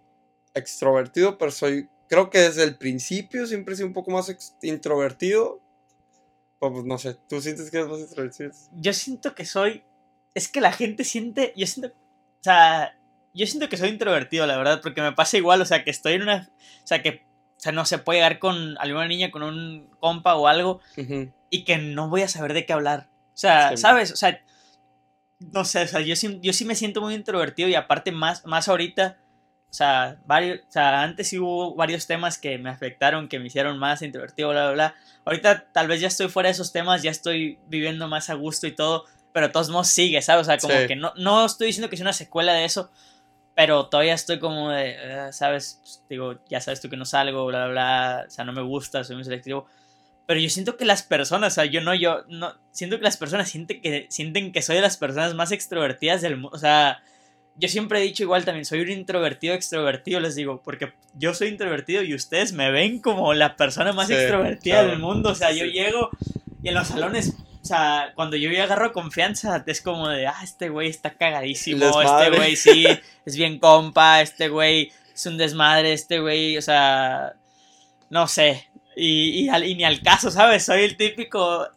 extrovertido, 0.55 1.39
pero 1.39 1.51
soy, 1.53 1.89
creo 2.09 2.29
que 2.31 2.39
desde 2.39 2.65
el 2.65 2.77
principio 2.77 3.47
siempre 3.47 3.75
he 3.75 3.77
sido 3.77 3.87
un 3.89 3.95
poco 3.95 4.11
más 4.11 4.35
introvertido, 4.63 5.61
pero 6.61 6.73
pues 6.73 6.85
no 6.85 6.99
sé, 6.99 7.17
¿tú 7.29 7.41
sientes 7.41 7.71
que 7.71 7.77
eres 7.79 7.89
más 7.91 8.01
introvertido? 8.01 8.51
yo 8.77 8.93
siento 8.93 9.35
que 9.35 9.45
soy. 9.45 9.85
Es 10.35 10.49
que 10.49 10.61
la 10.63 10.73
gente 10.73 11.05
siente. 11.05 11.53
Yo 11.57 11.67
siento. 11.67 11.89
O 11.95 12.43
sea. 12.43 12.99
Yo 13.35 13.47
siento 13.47 13.69
que 13.69 13.77
soy 13.79 13.89
introvertido, 13.91 14.47
la 14.47 14.57
verdad, 14.57 14.81
porque 14.83 15.01
me 15.03 15.13
pasa 15.13 15.37
igual. 15.37 15.61
O 15.61 15.65
sea, 15.67 15.85
que 15.85 15.91
estoy 15.91 16.15
en 16.15 16.23
una. 16.23 16.51
O 16.83 16.87
sea, 16.87 17.03
que. 17.03 17.27
O 17.57 17.61
sea, 17.61 17.73
no 17.73 17.85
se 17.85 17.99
puede 17.99 18.19
llegar 18.19 18.39
con 18.39 18.77
alguna 18.79 19.07
niña, 19.09 19.31
con 19.31 19.43
un 19.43 19.91
compa 20.01 20.35
o 20.37 20.49
algo, 20.49 20.81
Ujú, 20.97 21.31
y 21.51 21.65
que 21.65 21.77
no 21.79 22.09
voy 22.09 22.23
a 22.23 22.29
saber 22.29 22.55
de 22.55 22.65
qué 22.65 22.73
hablar. 22.73 23.09
O 23.35 23.37
sea, 23.37 23.71
Sí. 23.71 23.77
¿sabes? 23.79 24.11
O 24.13 24.17
sea. 24.17 24.43
No 25.53 25.65
sé, 25.65 25.83
o 25.83 25.87
sea, 25.89 26.01
yo 26.01 26.15
sí, 26.17 26.39
yo 26.43 26.53
sí 26.53 26.65
me 26.65 26.75
siento 26.75 27.01
muy 27.01 27.15
introvertido 27.15 27.69
y 27.69 27.75
aparte 27.75 28.13
más, 28.13 28.45
más 28.47 28.69
ahorita. 28.69 29.19
O 29.71 29.75
sea, 29.75 30.21
varios, 30.27 30.61
o 30.69 30.71
sea, 30.71 31.03
antes 31.03 31.29
sí 31.29 31.39
hubo 31.39 31.75
varios 31.75 32.07
temas 32.07 32.37
que 32.37 32.59
me 32.59 32.69
afectaron, 32.69 33.29
que 33.29 33.39
me 33.39 33.47
hicieron 33.47 33.79
más 33.79 34.03
introvertido, 34.03 34.51
bla, 34.51 34.65
bla, 34.65 34.73
bla. 34.73 34.95
Ahorita 35.25 35.67
tal 35.73 35.89
vez 35.89 36.01
ya 36.01 36.09
estoy 36.09 36.29
fuera 36.29 36.49
de 36.49 36.53
esos 36.53 36.73
temas, 36.73 37.03
ya 37.03 37.11
estoy 37.11 37.59
viviendo 37.69 38.07
más 38.07 38.29
a 38.29 38.35
gusto 38.35 38.67
y 38.67 38.73
todo, 38.73 39.07
pero 39.33 39.47
de 39.47 39.53
todos 39.55 39.71
modos 39.71 39.89
sigue, 39.89 40.21
¿sabes? 40.21 40.43
O 40.43 40.45
sea, 40.45 40.59
como 40.59 40.75
Sí. 40.79 40.87
que 40.89 40.97
no, 40.97 41.15
no 41.17 41.47
estoy 41.47 41.69
diciendo 41.69 41.89
que 41.89 41.97
sea 41.97 42.05
una 42.05 42.13
secuela 42.13 42.53
de 42.53 42.67
eso, 42.67 42.91
pero 43.55 43.87
todavía 43.87 44.13
estoy 44.13 44.39
como 44.39 44.71
de, 44.71 44.91
eh, 44.99 45.33
¿sabes? 45.33 45.79
Pues, 45.81 46.05
digo, 46.11 46.39
ya 46.51 46.61
sabes 46.61 46.83
tú 46.83 46.91
que 46.91 46.99
no 46.99 47.07
salgo, 47.07 47.47
bla, 47.47 47.65
bla, 47.65 47.73
bla, 47.73 48.25
o 48.29 48.31
sea, 48.31 48.45
no 48.45 48.53
me 48.53 48.63
gusta, 48.63 49.05
soy 49.05 49.17
muy 49.17 49.25
selectivo. 49.25 49.67
Pero 50.27 50.41
yo 50.41 50.49
siento 50.49 50.77
que 50.77 50.85
las 50.85 51.03
personas, 51.03 51.53
o 51.53 51.55
sea, 51.57 51.65
yo 51.65 51.81
no, 51.81 51.95
yo 51.95 52.25
no, 52.29 52.55
siento 52.71 52.99
que 52.99 53.05
las 53.05 53.17
personas 53.17 53.51
sienten 53.51 53.81
que, 53.81 54.07
sienten 54.09 54.53
que 54.53 54.63
soy 54.63 54.77
de 54.77 54.83
las 54.83 54.97
personas 54.97 55.35
más 55.35 55.53
extrovertidas 55.53 56.23
del 56.23 56.37
mundo, 56.37 56.57
o 56.57 56.59
sea, 56.59 57.03
yo 57.57 57.69
siempre 57.69 57.99
he 57.99 58.03
dicho 58.03 58.23
igual 58.23 58.45
también, 58.45 58.65
soy 58.65 58.81
un 58.81 58.91
introvertido 58.91 59.55
extrovertido, 59.55 60.21
les 60.21 60.35
digo, 60.35 60.63
porque 60.65 60.93
yo 61.15 61.35
soy 61.35 61.49
introvertido 61.49 62.03
y 62.03 62.15
ustedes 62.15 62.53
me 62.53 62.71
ven 62.71 63.01
como 63.01 63.35
la 63.35 63.57
persona 63.57 63.93
más 63.93 64.09
Sí, 64.09 64.15
extrovertida 64.15 64.77
claro. 64.77 64.89
del 64.89 64.99
mundo, 65.01 65.31
o 65.31 65.35
sea, 65.35 65.53
yo 65.53 65.67
llego 65.67 66.11
y 66.63 66.69
en 66.69 66.75
los 66.75 66.89
salones, 66.89 67.35
o 67.63 67.65
sea, 67.65 68.13
cuando 68.15 68.37
yo 68.37 68.51
agarro 68.63 68.93
confianza, 68.93 69.63
es 69.67 69.83
como 69.83 70.09
de, 70.09 70.27
ah, 70.27 70.41
este 70.43 70.69
güey 70.69 70.89
está 70.89 71.11
cagadísimo, 71.11 72.01
este 72.01 72.37
güey 72.37 72.57
sí, 72.57 72.87
es 73.27 73.37
bien 73.37 73.59
compa, 73.59 74.23
este 74.23 74.49
güey 74.49 74.93
es 75.15 75.27
un 75.27 75.37
desmadre, 75.37 75.93
este 75.93 76.21
güey, 76.21 76.57
o 76.57 76.63
sea, 76.63 77.35
no 78.09 78.29
sé, 78.29 78.69
y, 78.97 79.45
y, 79.45 79.49
al- 79.49 79.65
y 79.65 79.75
ni 79.75 79.85
al 79.85 80.01
caso, 80.03 80.31
¿sabes? 80.31 80.65
Soy 80.65 80.83
el 80.83 80.97
típico 80.97 81.69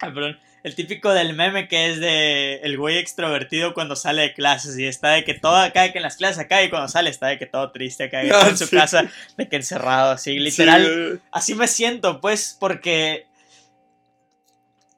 perdón. 0.00 0.38
El 0.64 0.74
típico 0.74 1.12
del 1.14 1.34
meme 1.34 1.68
que 1.68 1.90
es 1.90 2.00
de 2.00 2.56
el 2.56 2.76
güey 2.76 2.98
extrovertido 2.98 3.74
cuando 3.74 3.94
sale 3.96 4.22
de 4.22 4.34
clases 4.34 4.76
y 4.76 4.86
está 4.86 5.10
de 5.10 5.24
que 5.24 5.34
todo 5.34 5.54
acá, 5.56 5.92
que 5.92 5.98
en 5.98 6.02
las 6.02 6.16
clases 6.16 6.38
acá 6.40 6.62
y 6.62 6.68
cuando 6.68 6.88
sale 6.88 7.10
está 7.10 7.28
de 7.28 7.38
que 7.38 7.46
todo 7.46 7.70
triste 7.70 8.04
acá 8.04 8.24
y 8.24 8.30
Ah, 8.32 8.48
en 8.48 8.58
su 8.58 8.68
casa, 8.68 9.08
de 9.36 9.48
que 9.48 9.56
encerrado, 9.56 10.10
así, 10.12 10.38
literal. 10.38 10.84
Sí, 10.84 11.20
Así 11.30 11.54
me 11.54 11.68
siento, 11.68 12.20
pues, 12.20 12.56
porque, 12.58 13.26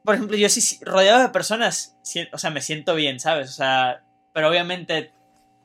por 0.03 0.15
ejemplo, 0.15 0.37
yo 0.37 0.49
sí, 0.49 0.79
rodeado 0.83 1.21
de 1.21 1.29
personas, 1.29 1.95
o 2.33 2.39
sea, 2.39 2.51
me 2.51 2.63
siento 2.63 2.95
bien, 2.95 3.21
¿sabes? 3.21 3.51
O 3.51 3.53
sea, 3.53 4.03
pero 4.33 4.49
obviamente 4.49 5.13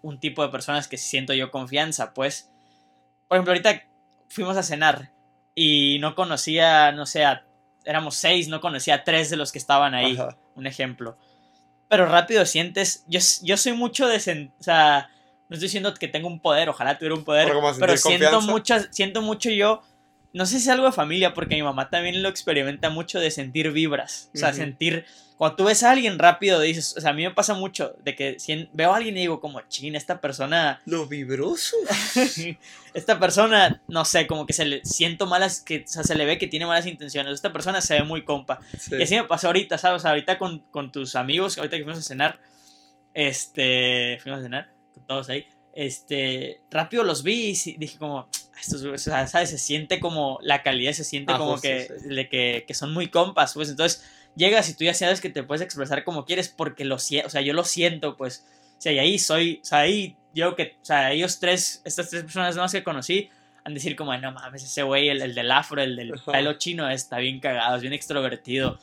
un 0.01 0.19
tipo 0.19 0.43
de 0.43 0.49
personas 0.49 0.87
que 0.89 0.97
siento 0.97 1.33
yo 1.33 1.51
confianza, 1.51 2.13
pues. 2.13 2.51
Por 3.27 3.37
ejemplo, 3.37 3.53
ahorita 3.53 3.81
fuimos 4.29 4.57
a 4.57 4.61
cenar 4.63 5.09
y 5.55 5.97
no 5.99 6.13
conocía, 6.15 6.91
no 6.91 7.05
sé, 7.05 7.23
a- 7.25 7.45
éramos 7.85 8.15
seis, 8.15 8.47
no 8.49 8.59
conocía 8.61 8.95
a 8.95 9.03
tres 9.03 9.29
de 9.29 9.37
los 9.37 9.51
que 9.51 9.57
estaban 9.59 9.93
ahí, 9.95 10.13
Ajá. 10.17 10.37
un 10.55 10.67
ejemplo. 10.67 11.17
Pero 11.87 12.07
rápido 12.07 12.45
sientes, 12.45 13.05
yo, 13.07 13.19
yo 13.43 13.57
soy 13.57 13.73
mucho 13.73 14.07
de, 14.07 14.17
sen- 14.17 14.51
o 14.59 14.63
sea, 14.63 15.09
no 15.47 15.53
estoy 15.55 15.67
diciendo 15.67 15.93
que 15.93 16.07
tengo 16.07 16.27
un 16.27 16.39
poder, 16.39 16.67
ojalá 16.69 16.97
tuviera 16.97 17.15
un 17.15 17.23
poder, 17.23 17.47
Pero 17.79 17.97
siento 17.97 18.41
muchas, 18.41 18.87
siento 18.91 19.21
mucho 19.21 19.49
yo, 19.49 19.81
no 20.35 20.45
sé 20.45 20.59
si 20.59 20.63
es 20.63 20.67
algo 20.67 20.85
de 20.85 20.91
familia, 20.91 21.33
porque 21.33 21.55
mi 21.55 21.63
mamá 21.63 21.89
también 21.89 22.21
lo 22.21 22.27
experimenta 22.27 22.89
mucho 22.89 23.21
de 23.21 23.31
sentir 23.31 23.71
vibras, 23.71 24.29
o 24.35 24.37
sea, 24.37 24.51
sentir, 24.51 25.05
cuando 25.37 25.55
tú 25.55 25.63
ves 25.63 25.81
a 25.83 25.91
alguien 25.91 26.19
rápido 26.19 26.59
dices, 26.59 26.93
o 26.97 26.99
sea, 26.99 27.11
a 27.11 27.13
mí 27.13 27.23
me 27.23 27.31
pasa 27.31 27.53
mucho 27.53 27.95
de 28.03 28.17
que 28.17 28.37
si 28.37 28.67
veo 28.73 28.91
a 28.91 28.97
alguien 28.97 29.15
y 29.15 29.21
digo 29.21 29.39
como, 29.39 29.61
chin, 29.69 29.95
esta 29.95 30.19
persona 30.19 30.81
Lo 30.85 31.07
vibroso. 31.07 31.77
esta 32.93 33.17
persona, 33.17 33.81
no 33.87 34.03
sé, 34.03 34.27
como 34.27 34.45
que 34.45 34.51
se 34.51 34.65
le 34.65 34.83
siento 34.83 35.25
malas, 35.25 35.61
que 35.61 35.85
o 35.85 35.87
sea, 35.87 36.03
se 36.03 36.15
le 36.15 36.25
ve 36.25 36.37
que 36.37 36.47
tiene 36.47 36.65
malas 36.65 36.85
intenciones. 36.85 37.33
Esta 37.33 37.53
persona 37.53 37.79
se 37.79 37.93
ve 37.93 38.03
muy 38.03 38.25
compa. 38.25 38.59
Sí. 38.77 38.95
Y 38.99 39.03
así 39.03 39.15
me 39.15 39.23
pasó 39.23 39.47
ahorita, 39.47 39.77
¿sabes? 39.77 39.97
O 39.97 40.01
sea, 40.01 40.11
ahorita 40.11 40.37
con, 40.37 40.59
con 40.69 40.91
tus 40.91 41.15
amigos, 41.15 41.57
ahorita 41.57 41.77
que 41.77 41.83
fuimos 41.85 41.99
a 41.99 42.05
cenar, 42.05 42.41
este, 43.13 44.19
fuimos 44.21 44.41
a 44.41 44.43
cenar 44.43 44.73
con 44.93 45.07
todos 45.07 45.29
ahí, 45.29 45.47
este, 45.73 46.59
rápido 46.71 47.03
los 47.03 47.23
vi 47.23 47.53
y 47.65 47.77
dije 47.77 47.97
como, 47.97 48.27
estos, 48.59 48.83
o 48.83 48.97
sea, 48.97 49.27
¿sabes? 49.27 49.49
Se 49.49 49.57
siente 49.57 49.99
como 49.99 50.39
la 50.41 50.63
calidad, 50.63 50.93
se 50.93 51.03
siente 51.03 51.33
Ah, 51.33 51.37
como 51.37 51.53
justo, 51.53 51.67
que, 51.67 51.89
sí. 51.99 52.07
de 52.09 52.29
que, 52.29 52.65
que 52.67 52.73
son 52.73 52.93
muy 52.93 53.07
compas, 53.07 53.53
pues 53.53 53.69
entonces 53.69 54.03
llegas 54.35 54.69
y 54.69 54.73
tú 54.75 54.83
ya 54.83 54.93
sabes 54.93 55.21
que 55.21 55.29
te 55.29 55.43
puedes 55.43 55.61
expresar 55.61 56.03
como 56.03 56.25
quieres 56.25 56.49
porque 56.49 56.85
lo 56.85 56.99
siento, 56.99 57.27
o 57.27 57.29
sea, 57.29 57.41
yo 57.41 57.53
lo 57.53 57.63
siento, 57.63 58.17
pues, 58.17 58.45
o 58.77 58.81
sea, 58.81 58.91
y 58.91 58.99
ahí 58.99 59.19
soy, 59.19 59.59
o 59.61 59.65
sea, 59.65 59.79
ahí 59.79 60.17
yo 60.33 60.55
que, 60.55 60.75
o 60.81 60.85
sea, 60.85 61.11
ellos 61.11 61.39
tres, 61.39 61.81
estas 61.85 62.09
tres 62.09 62.23
personas 62.23 62.55
nuevas 62.55 62.71
que 62.71 62.83
conocí, 62.83 63.29
han 63.63 63.73
de 63.73 63.79
decir 63.79 63.95
como, 63.95 64.15
no 64.17 64.31
mames, 64.31 64.63
ese 64.63 64.83
güey, 64.83 65.09
el, 65.09 65.21
el 65.21 65.33
del 65.33 65.51
afro, 65.51 65.81
el 65.81 65.95
del 65.95 66.13
pelo 66.25 66.53
chino, 66.53 66.89
está 66.89 67.17
bien 67.17 67.39
cagado, 67.39 67.77
es 67.77 67.81
bien 67.81 67.93
extrovertido. 67.93 68.77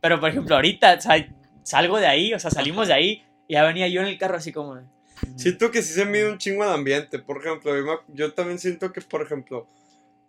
Pero, 0.00 0.18
por 0.18 0.30
ejemplo, 0.30 0.56
ahorita, 0.56 0.94
o 0.94 1.00
sea, 1.00 1.28
salgo 1.62 1.98
de 1.98 2.06
ahí, 2.06 2.34
o 2.34 2.38
sea, 2.38 2.50
salimos 2.50 2.88
de 2.88 2.94
ahí, 2.94 3.22
y 3.46 3.54
ya 3.54 3.62
venía 3.64 3.86
yo 3.86 4.00
en 4.00 4.08
el 4.08 4.18
carro 4.18 4.36
así 4.36 4.52
como... 4.52 4.80
Siento 5.36 5.70
que 5.70 5.82
sí 5.82 5.92
se 5.92 6.04
mide 6.04 6.30
un 6.30 6.38
chingo 6.38 6.64
el 6.64 6.70
ambiente. 6.70 7.18
Por 7.18 7.38
ejemplo, 7.38 7.72
yo, 8.08 8.34
también 8.34 8.58
siento 8.58 8.92
que, 8.92 9.00
por 9.00 9.22
ejemplo, 9.22 9.66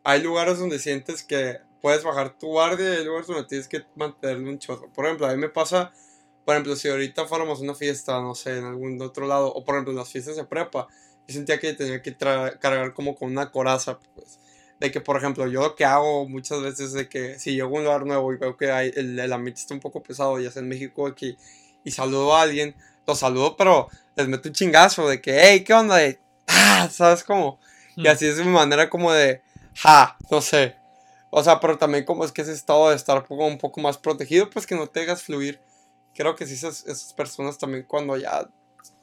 hay 0.03 0.21
lugares 0.21 0.59
donde 0.59 0.79
sientes 0.79 1.23
que 1.23 1.57
puedes 1.81 2.03
bajar 2.03 2.37
tu 2.37 2.47
guardia 2.47 2.93
y 2.93 2.97
hay 2.97 3.05
lugares 3.05 3.27
donde 3.27 3.45
tienes 3.45 3.67
que 3.67 3.83
mantenerle 3.95 4.49
un 4.49 4.59
chorro. 4.59 4.91
Por 4.93 5.05
ejemplo, 5.05 5.27
a 5.27 5.31
mí 5.31 5.37
me 5.37 5.49
pasa, 5.49 5.91
por 6.45 6.55
ejemplo, 6.55 6.75
si 6.75 6.89
ahorita 6.89 7.25
fuéramos 7.25 7.59
a 7.59 7.63
una 7.63 7.75
fiesta, 7.75 8.21
no 8.21 8.35
sé, 8.35 8.57
en 8.57 8.65
algún 8.65 9.01
otro 9.01 9.27
lado, 9.27 9.53
o 9.53 9.63
por 9.63 9.75
ejemplo, 9.75 9.91
en 9.91 9.97
las 9.97 10.11
fiestas 10.11 10.35
de 10.35 10.45
prepa, 10.45 10.87
yo 11.27 11.33
sentía 11.33 11.59
que 11.59 11.73
tenía 11.73 12.01
que 12.01 12.15
cargar 12.15 12.93
como 12.93 13.15
con 13.15 13.31
una 13.31 13.51
coraza, 13.51 13.99
pues. 14.15 14.39
De 14.79 14.91
que, 14.91 15.01
por 15.01 15.17
ejemplo, 15.17 15.45
yo 15.47 15.61
lo 15.61 15.75
que 15.75 15.83
hago 15.83 16.27
muchas 16.27 16.61
veces 16.61 16.87
es 16.87 16.93
de 16.93 17.09
que 17.09 17.37
si 17.37 17.53
llego 17.53 17.67
a 17.67 17.79
un 17.79 17.83
lugar 17.83 18.05
nuevo 18.05 18.33
y 18.33 18.37
veo 18.37 18.55
que 18.55 18.71
hay, 18.71 18.91
el, 18.95 19.19
el 19.19 19.33
ambiente 19.33 19.59
está 19.59 19.73
un 19.73 19.81
poco 19.81 20.01
pesado, 20.01 20.39
ya 20.39 20.51
sea 20.51 20.61
en 20.61 20.69
México 20.69 21.05
aquí, 21.05 21.37
y 21.83 21.91
saludo 21.91 22.35
a 22.35 22.41
alguien, 22.43 22.75
lo 23.09 23.15
saludo, 23.15 23.57
pero 23.57 23.89
les 24.15 24.27
meto 24.27 24.49
un 24.49 24.53
chingazo 24.55 25.07
de 25.07 25.21
que, 25.21 25.39
hey, 25.41 25.63
¿qué 25.63 25.73
onda? 25.73 25.97
De, 25.97 26.19
ah, 26.47 26.87
¿sabes 26.91 27.23
cómo? 27.23 27.59
Y 27.95 28.03
"Mm". 28.03 28.07
así 28.07 28.25
es 28.27 28.37
mi 28.37 28.45
manera 28.51 28.89
como 28.89 29.11
de, 29.11 29.41
ja, 29.75 30.17
no 30.29 30.41
sé. 30.41 30.75
O 31.31 31.43
sea, 31.43 31.59
pero 31.59 31.77
también 31.77 32.05
como 32.05 32.23
es 32.25 32.31
que 32.31 32.41
ese 32.41 32.53
estado 32.53 32.89
de 32.89 32.95
estar 32.95 33.25
un 33.29 33.57
poco 33.57 33.81
más 33.81 33.97
protegido, 33.97 34.49
pues 34.49 34.65
que 34.65 34.75
no 34.75 34.87
te 34.87 35.01
dejas 35.01 35.23
fluir. 35.23 35.59
Creo 36.15 36.35
que 36.35 36.45
sí, 36.45 36.53
esas, 36.53 36.85
esas 36.87 37.13
personas 37.13 37.57
también 37.57 37.83
cuando 37.83 38.17
ya 38.17 38.49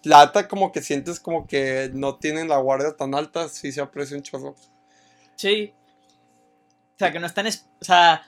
lata 0.02 0.46
como 0.48 0.70
que 0.72 0.82
sientes 0.82 1.18
como 1.20 1.46
que 1.46 1.90
no 1.92 2.16
tienen 2.16 2.48
la 2.48 2.58
guardia 2.58 2.96
tan 2.96 3.14
alta, 3.14 3.48
sí 3.48 3.70
se 3.72 3.80
aprecia 3.80 4.16
un 4.16 4.22
chorro. 4.22 4.54
Sí. 5.36 5.72
O 6.94 6.98
sea, 6.98 7.12
que 7.12 7.18
no 7.20 7.26
están. 7.26 7.46
es- 7.46 7.66
O 7.80 7.84
sea, 7.84 8.22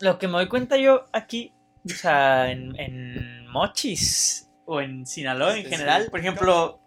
lo 0.00 0.18
que 0.18 0.28
me 0.28 0.34
doy 0.34 0.48
cuenta 0.48 0.76
yo 0.76 1.04
aquí, 1.12 1.52
o 1.84 1.94
sea, 1.94 2.50
en, 2.50 2.78
en 2.78 3.46
Mochis 3.48 4.45
o 4.66 4.80
en 4.80 5.06
Sinaloa 5.06 5.56
en 5.56 5.64
Sí, 5.64 5.70
general, 5.70 6.04
sí. 6.04 6.10
por 6.10 6.20
ejemplo, 6.20 6.80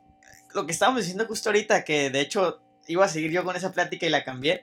lo 0.54 0.66
que 0.66 0.72
estábamos 0.72 1.02
diciendo 1.02 1.26
justo 1.26 1.50
ahorita, 1.50 1.84
que 1.84 2.10
de 2.12 2.22
hecho 2.22 2.62
iba 2.88 3.06
a 3.06 3.10
seguir 3.10 3.32
yo 3.32 3.44
con 3.44 3.56
esa 3.56 3.72
plática 3.72 4.06
y 4.06 4.10
la 4.10 4.24
cambié. 4.24 4.62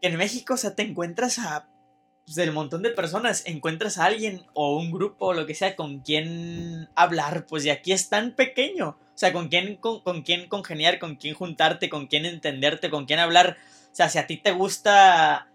En 0.00 0.16
México, 0.16 0.54
o 0.54 0.56
sea, 0.56 0.74
te 0.74 0.82
encuentras 0.82 1.38
a. 1.38 1.68
pues, 2.24 2.36
del 2.36 2.52
montón 2.52 2.82
de 2.82 2.90
personas, 2.90 3.42
encuentras 3.46 3.98
a 3.98 4.04
alguien 4.06 4.44
o 4.52 4.76
un 4.76 4.90
grupo 4.90 5.26
o 5.26 5.32
lo 5.34 5.46
que 5.46 5.54
sea 5.54 5.76
con 5.76 6.00
quien 6.00 6.88
hablar, 6.94 7.46
pues 7.46 7.64
y 7.64 7.70
aquí 7.70 7.92
es 7.92 8.08
tan 8.08 8.32
pequeño. 8.32 8.90
O 8.90 9.18
sea, 9.18 9.32
con 9.32 9.48
quién, 9.48 9.76
con, 9.76 10.00
con 10.00 10.22
quién 10.22 10.46
congeniar, 10.48 10.98
con 10.98 11.16
quién 11.16 11.34
juntarte, 11.34 11.88
con 11.88 12.06
quién 12.06 12.26
entenderte, 12.26 12.90
con 12.90 13.06
quién 13.06 13.18
hablar. 13.18 13.56
O 13.92 13.94
sea, 13.96 14.08
si 14.10 14.18
a 14.18 14.26
ti 14.26 14.36
te 14.36 14.50
gusta, 14.52 15.48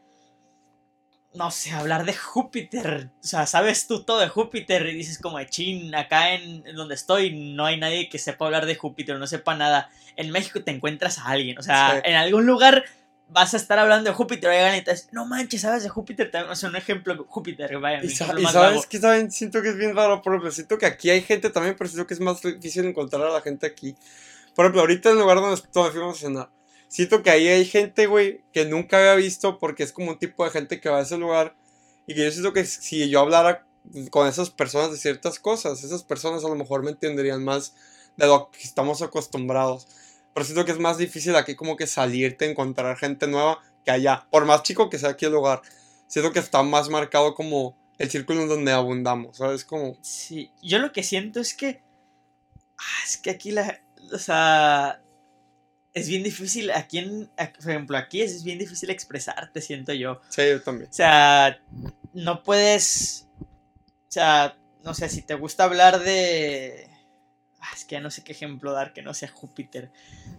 no 1.33 1.49
sé, 1.51 1.71
hablar 1.71 2.03
de 2.05 2.13
Júpiter, 2.13 3.09
o 3.23 3.23
sea, 3.25 3.45
sabes 3.45 3.87
tú 3.87 4.03
todo 4.03 4.19
de 4.19 4.27
Júpiter 4.27 4.85
y 4.87 4.93
dices 4.95 5.17
como, 5.17 5.41
chin, 5.43 5.93
acá 5.95 6.33
en, 6.33 6.63
donde 6.75 6.95
estoy 6.95 7.53
no 7.53 7.65
hay 7.65 7.77
nadie 7.77 8.09
que 8.09 8.19
sepa 8.19 8.45
hablar 8.45 8.65
de 8.65 8.75
Júpiter, 8.75 9.17
no 9.17 9.27
sepa 9.27 9.55
nada. 9.55 9.89
En 10.17 10.29
México 10.31 10.61
te 10.63 10.71
encuentras 10.71 11.19
a 11.19 11.25
alguien, 11.27 11.57
o 11.57 11.63
sea, 11.63 11.95
Sí. 11.95 12.01
en 12.09 12.15
algún 12.15 12.45
lugar 12.45 12.83
vas 13.29 13.53
a 13.53 13.57
estar 13.57 13.79
hablando 13.79 14.09
de 14.09 14.13
Júpiter 14.15 14.51
y 14.51 14.55
llegan 14.57 14.75
y 14.75 14.81
te 14.81 14.91
dicen, 14.91 15.07
no 15.13 15.25
manches, 15.25 15.61
¿sabes 15.61 15.83
de 15.83 15.89
Júpiter? 15.89 16.29
También, 16.29 16.51
O 16.51 16.55
sea, 16.57 16.67
un 16.67 16.75
ejemplo, 16.75 17.25
Júpiter, 17.29 17.77
vaya, 17.79 18.03
Y, 18.03 18.09
sa- 18.09 18.37
y 18.37 18.45
sabes 18.45 18.85
que 18.85 18.99
también 18.99 19.31
siento 19.31 19.61
que 19.61 19.69
es 19.69 19.77
bien 19.77 19.95
raro, 19.95 20.21
por 20.21 20.33
ejemplo, 20.33 20.51
siento 20.51 20.77
que 20.77 20.85
aquí 20.85 21.09
hay 21.09 21.21
gente 21.21 21.49
también, 21.49 21.75
pero 21.77 21.89
siento 21.89 22.05
que 22.05 22.13
es 22.13 22.19
más 22.19 22.41
difícil 22.41 22.83
encontrar 22.85 23.21
a 23.23 23.29
la 23.29 23.39
gente 23.39 23.65
aquí. 23.67 23.95
Por 24.53 24.65
ejemplo, 24.65 24.81
ahorita 24.81 25.09
en 25.11 25.15
el 25.15 25.21
lugar 25.21 25.37
donde 25.37 25.55
estoy, 25.55 25.91
fuimos 25.91 26.17
a 26.17 26.19
cenar, 26.27 26.49
siento 26.91 27.23
que 27.23 27.29
ahí 27.29 27.47
hay 27.47 27.65
gente, 27.65 28.05
güey, 28.05 28.43
que 28.51 28.65
nunca 28.65 28.97
había 28.97 29.15
visto 29.15 29.59
porque 29.59 29.83
es 29.83 29.93
como 29.93 30.11
un 30.11 30.19
tipo 30.19 30.43
de 30.43 30.51
gente 30.51 30.81
que 30.81 30.89
va 30.89 30.99
a 30.99 31.03
ese 31.03 31.17
lugar 31.17 31.55
y 32.05 32.13
que 32.13 32.25
yo 32.25 32.31
siento 32.31 32.51
que 32.51 32.65
si 32.65 33.09
yo 33.09 33.21
hablara 33.21 33.65
con 34.09 34.27
esas 34.27 34.49
personas 34.49 34.91
de 34.91 34.97
ciertas 34.97 35.39
cosas, 35.39 35.85
esas 35.85 36.03
personas 36.03 36.43
a 36.43 36.49
lo 36.49 36.55
mejor 36.55 36.83
me 36.83 36.91
entenderían 36.91 37.45
más 37.45 37.73
de 38.17 38.27
lo 38.27 38.51
que 38.51 38.59
estamos 38.63 39.01
acostumbrados. 39.01 39.87
Pero 40.33 40.45
siento 40.45 40.65
que 40.65 40.73
es 40.73 40.79
más 40.79 40.97
difícil 40.97 41.35
aquí 41.37 41.55
como 41.55 41.77
que 41.77 41.87
salirte, 41.87 42.49
encontrar 42.49 42.97
gente 42.97 43.25
nueva 43.25 43.59
que 43.85 43.91
allá. 43.91 44.27
Por 44.29 44.45
más 44.45 44.63
chico 44.63 44.89
que 44.89 44.99
sea 44.99 45.11
aquí 45.11 45.25
el 45.25 45.31
lugar. 45.31 45.61
Siento 46.07 46.33
que 46.33 46.39
está 46.39 46.61
más 46.61 46.89
marcado 46.89 47.35
como 47.35 47.77
el 47.99 48.09
círculo 48.09 48.41
en 48.41 48.49
donde 48.49 48.73
abundamos, 48.73 49.37
¿sabes? 49.37 49.63
Como... 49.63 49.95
Sí, 50.01 50.51
yo 50.61 50.79
lo 50.79 50.91
que 50.91 51.03
siento 51.03 51.39
es 51.39 51.53
que. 51.53 51.81
ah, 52.77 53.03
es 53.05 53.15
que 53.15 53.29
aquí 53.29 53.51
la. 53.51 53.81
O 54.11 54.17
sea. 54.17 55.01
Es 55.93 56.07
bien 56.07 56.23
difícil. 56.23 56.71
Aquí 56.71 56.99
en. 56.99 57.29
Por 57.35 57.69
ejemplo, 57.69 57.97
aquí 57.97 58.21
es 58.21 58.43
bien 58.43 58.57
difícil 58.59 58.89
expresarte, 58.89 59.61
siento 59.61 59.93
yo. 59.93 60.21
Sí, 60.29 60.43
yo 60.49 60.61
también. 60.61 60.89
O 60.89 60.93
sea. 60.93 61.59
No 62.13 62.43
puedes. 62.43 63.27
O 63.39 64.11
sea. 64.11 64.57
No 64.83 64.93
sé, 64.93 65.09
si 65.09 65.21
te 65.21 65.35
gusta 65.35 65.65
hablar 65.65 65.99
de. 65.99 66.87
ah, 67.59 67.69
Es 67.75 67.85
que 67.85 67.95
ya 67.95 68.01
no 68.01 68.09
sé 68.09 68.23
qué 68.23 68.31
ejemplo 68.31 68.71
dar 68.71 68.93
que 68.93 69.01
no 69.01 69.13
sea 69.13 69.29
Júpiter. 69.29 69.91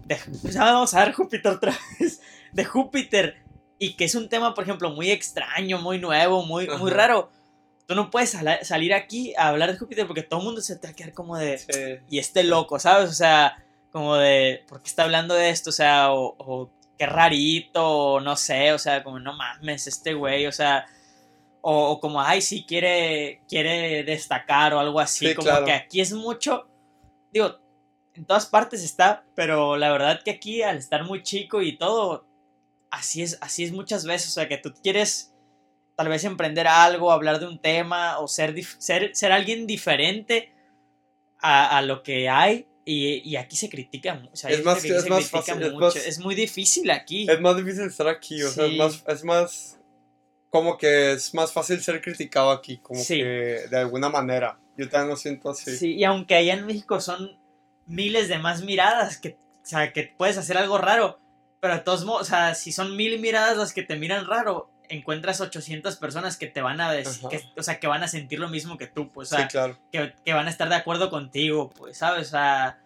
De, 0.07 0.19
pues 0.41 0.55
ya 0.55 0.65
vamos 0.65 0.95
a 0.95 1.01
dar 1.01 1.13
Júpiter 1.13 1.53
otra 1.53 1.77
vez. 2.01 2.21
De 2.53 2.65
Júpiter. 2.65 3.43
Y 3.79 3.95
que 3.95 4.05
es 4.05 4.15
un 4.15 4.29
tema, 4.29 4.55
por 4.55 4.65
ejemplo, 4.65 4.91
muy 4.91 5.11
extraño, 5.11 5.79
muy 5.79 5.99
nuevo, 5.99 6.45
muy, 6.47 6.69
muy 6.79 6.91
raro. 6.91 7.31
Tú 7.87 7.97
no 7.97 8.11
puedes 8.11 8.37
salir 8.63 8.95
aquí 8.95 9.35
a 9.37 9.49
hablar 9.49 9.73
de 9.73 9.79
Júpiter 9.79 10.07
porque 10.07 10.23
todo 10.23 10.41
el 10.41 10.47
mundo 10.47 10.61
se 10.61 10.77
te 10.77 10.87
va 10.87 10.93
a 10.93 10.97
quedar 10.97 11.13
como 11.13 11.37
de. 11.37 11.59
Sí. 11.59 12.05
Y 12.09 12.19
este 12.19 12.45
loco, 12.45 12.79
¿sabes? 12.79 13.11
O 13.11 13.15
sea, 13.15 13.63
como 13.93 14.17
de. 14.17 14.65
¿Por 14.69 14.83
qué 14.83 14.89
está 14.89 15.05
hablando 15.05 15.35
de 15.35 15.51
esto? 15.51 15.71
O 15.71 15.73
sea, 15.73 16.13
o, 16.13 16.35
o 16.39 16.71
qué 16.99 17.07
rarito, 17.07 17.87
o 17.87 18.21
no 18.21 18.37
sé, 18.37 18.73
o 18.73 18.79
sea, 18.79 19.05
como 19.05 19.21
no 19.21 19.35
mames, 19.35 19.87
este 19.87 20.15
güey, 20.15 20.47
o 20.47 20.53
sea. 20.53 20.87
O, 21.61 21.91
o 21.93 22.01
como, 22.01 22.21
ay, 22.21 22.43
sí, 22.43 22.65
quiere, 22.67 23.43
quiere 23.47 24.03
destacar 24.03 24.75
o 24.75 24.81
algo 24.81 24.99
así. 24.99 25.29
Sí, 25.29 25.35
como 25.35 25.49
claro. 25.49 25.67
que 25.67 25.73
aquí 25.73 26.01
es 26.01 26.13
mucho. 26.13 26.69
Digo, 27.31 27.57
en 28.15 28.25
todas 28.25 28.47
partes 28.47 28.83
está, 28.83 29.25
pero 29.37 29.77
la 29.77 29.93
verdad 29.93 30.23
que 30.25 30.33
aquí, 30.33 30.63
al 30.63 30.79
estar 30.79 31.05
muy 31.05 31.23
chico 31.23 31.63
y 31.63 31.79
todo, 31.79 32.27
así 32.91 33.23
es, 33.23 33.39
así 33.41 33.63
es 33.63 33.71
muchas 33.71 34.05
veces. 34.05 34.31
O 34.31 34.35
sea, 34.35 34.49
que 34.49 34.59
tú 34.59 34.75
quieres 34.83 35.33
tal 35.95 36.09
vez 36.09 36.25
emprender 36.25 36.67
algo, 36.67 37.13
hablar 37.13 37.39
de 37.39 37.47
un 37.47 37.61
tema 37.61 38.19
o 38.19 38.27
ser, 38.27 38.61
ser, 38.79 39.15
ser 39.15 39.31
alguien 39.31 39.69
diferente 39.69 40.53
a, 41.39 41.79
a 41.79 41.83
lo 41.83 42.03
que 42.03 42.29
hay. 42.29 42.67
Y, 42.85 43.29
y 43.29 43.37
aquí 43.37 43.55
se 43.57 43.69
critica 43.69 44.15
mucho. 44.15 44.31
O 44.33 44.37
sea, 44.37 44.51
Es 44.51 44.65
más- 44.65 44.85
es 44.85 45.09
más 45.09 45.31
fácil, 45.31 45.63
es 45.63 45.73
mucho. 45.73 45.79
más- 45.85 45.97
Es 45.97 46.19
muy 46.19 46.35
difícil 46.35 46.91
aquí. 46.91 47.27
Es 47.31 47.41
más 47.41 47.57
difícil 47.57 47.85
estar 47.85 48.09
aquí, 48.09 48.43
o 48.43 48.51
sea, 48.51 48.67
es 48.67 48.77
más, 48.77 49.05
es 49.07 49.25
más... 49.25 49.79
como 50.51 50.77
que 50.77 51.13
es 51.13 51.33
más 51.33 51.53
fácil 51.53 51.81
ser 51.81 52.01
criticado 52.03 52.51
aquí, 52.51 52.79
como 52.79 53.01
Sí. 53.01 53.19
que 53.19 53.67
de 53.71 53.77
alguna 53.79 54.09
manera. 54.09 54.59
Yo 54.77 54.89
también 54.89 55.11
lo 55.11 55.17
siento 55.17 55.51
así. 55.51 55.77
Sí, 55.77 55.95
y 55.95 56.03
aunque 56.05 56.35
allá 56.35 56.55
en 56.55 56.67
México 56.67 57.01
son 57.01 57.39
miles 57.87 58.29
de 58.29 58.39
más 58.39 58.63
miradas, 58.63 59.17
que, 59.19 59.31
o 59.63 59.65
sea, 59.65 59.93
que 59.93 60.13
puedes 60.19 60.37
hacer 60.39 60.57
algo 60.59 60.77
raro, 60.79 61.21
pero 61.61 61.75
de 61.75 61.81
todos 61.81 62.05
modos, 62.05 62.23
o 62.23 62.25
sea, 62.25 62.55
si 62.57 62.73
son 62.73 62.97
mil 62.97 63.21
miradas 63.21 63.57
las 63.57 63.73
que 63.73 63.83
te 63.85 63.95
miran 63.97 64.27
raro, 64.27 64.72
encuentras 64.93 65.41
800 65.41 65.97
personas 65.97 66.37
que 66.37 66.47
te 66.47 66.61
van 66.63 66.81
a 66.81 66.93
decir, 66.93 67.29
que, 67.29 67.43
o 67.57 67.63
sea, 67.63 67.81
que 67.81 67.87
van 67.87 68.03
a 68.03 68.09
sentir 68.09 68.39
lo 68.39 68.49
mismo 68.49 68.77
que 68.79 68.87
tú, 68.87 69.11
pues, 69.11 69.33
o 69.33 69.37
sea, 69.37 69.47
Sí, 69.49 69.53
claro. 69.53 69.79
que, 69.91 70.15
que 70.25 70.33
van 70.35 70.47
a 70.47 70.51
estar 70.51 70.69
de 70.69 70.75
acuerdo 70.77 71.11
contigo, 71.11 71.71
pues, 71.71 71.99
¿sabes? 71.99 72.29
O 72.29 72.31
sea, 72.31 72.79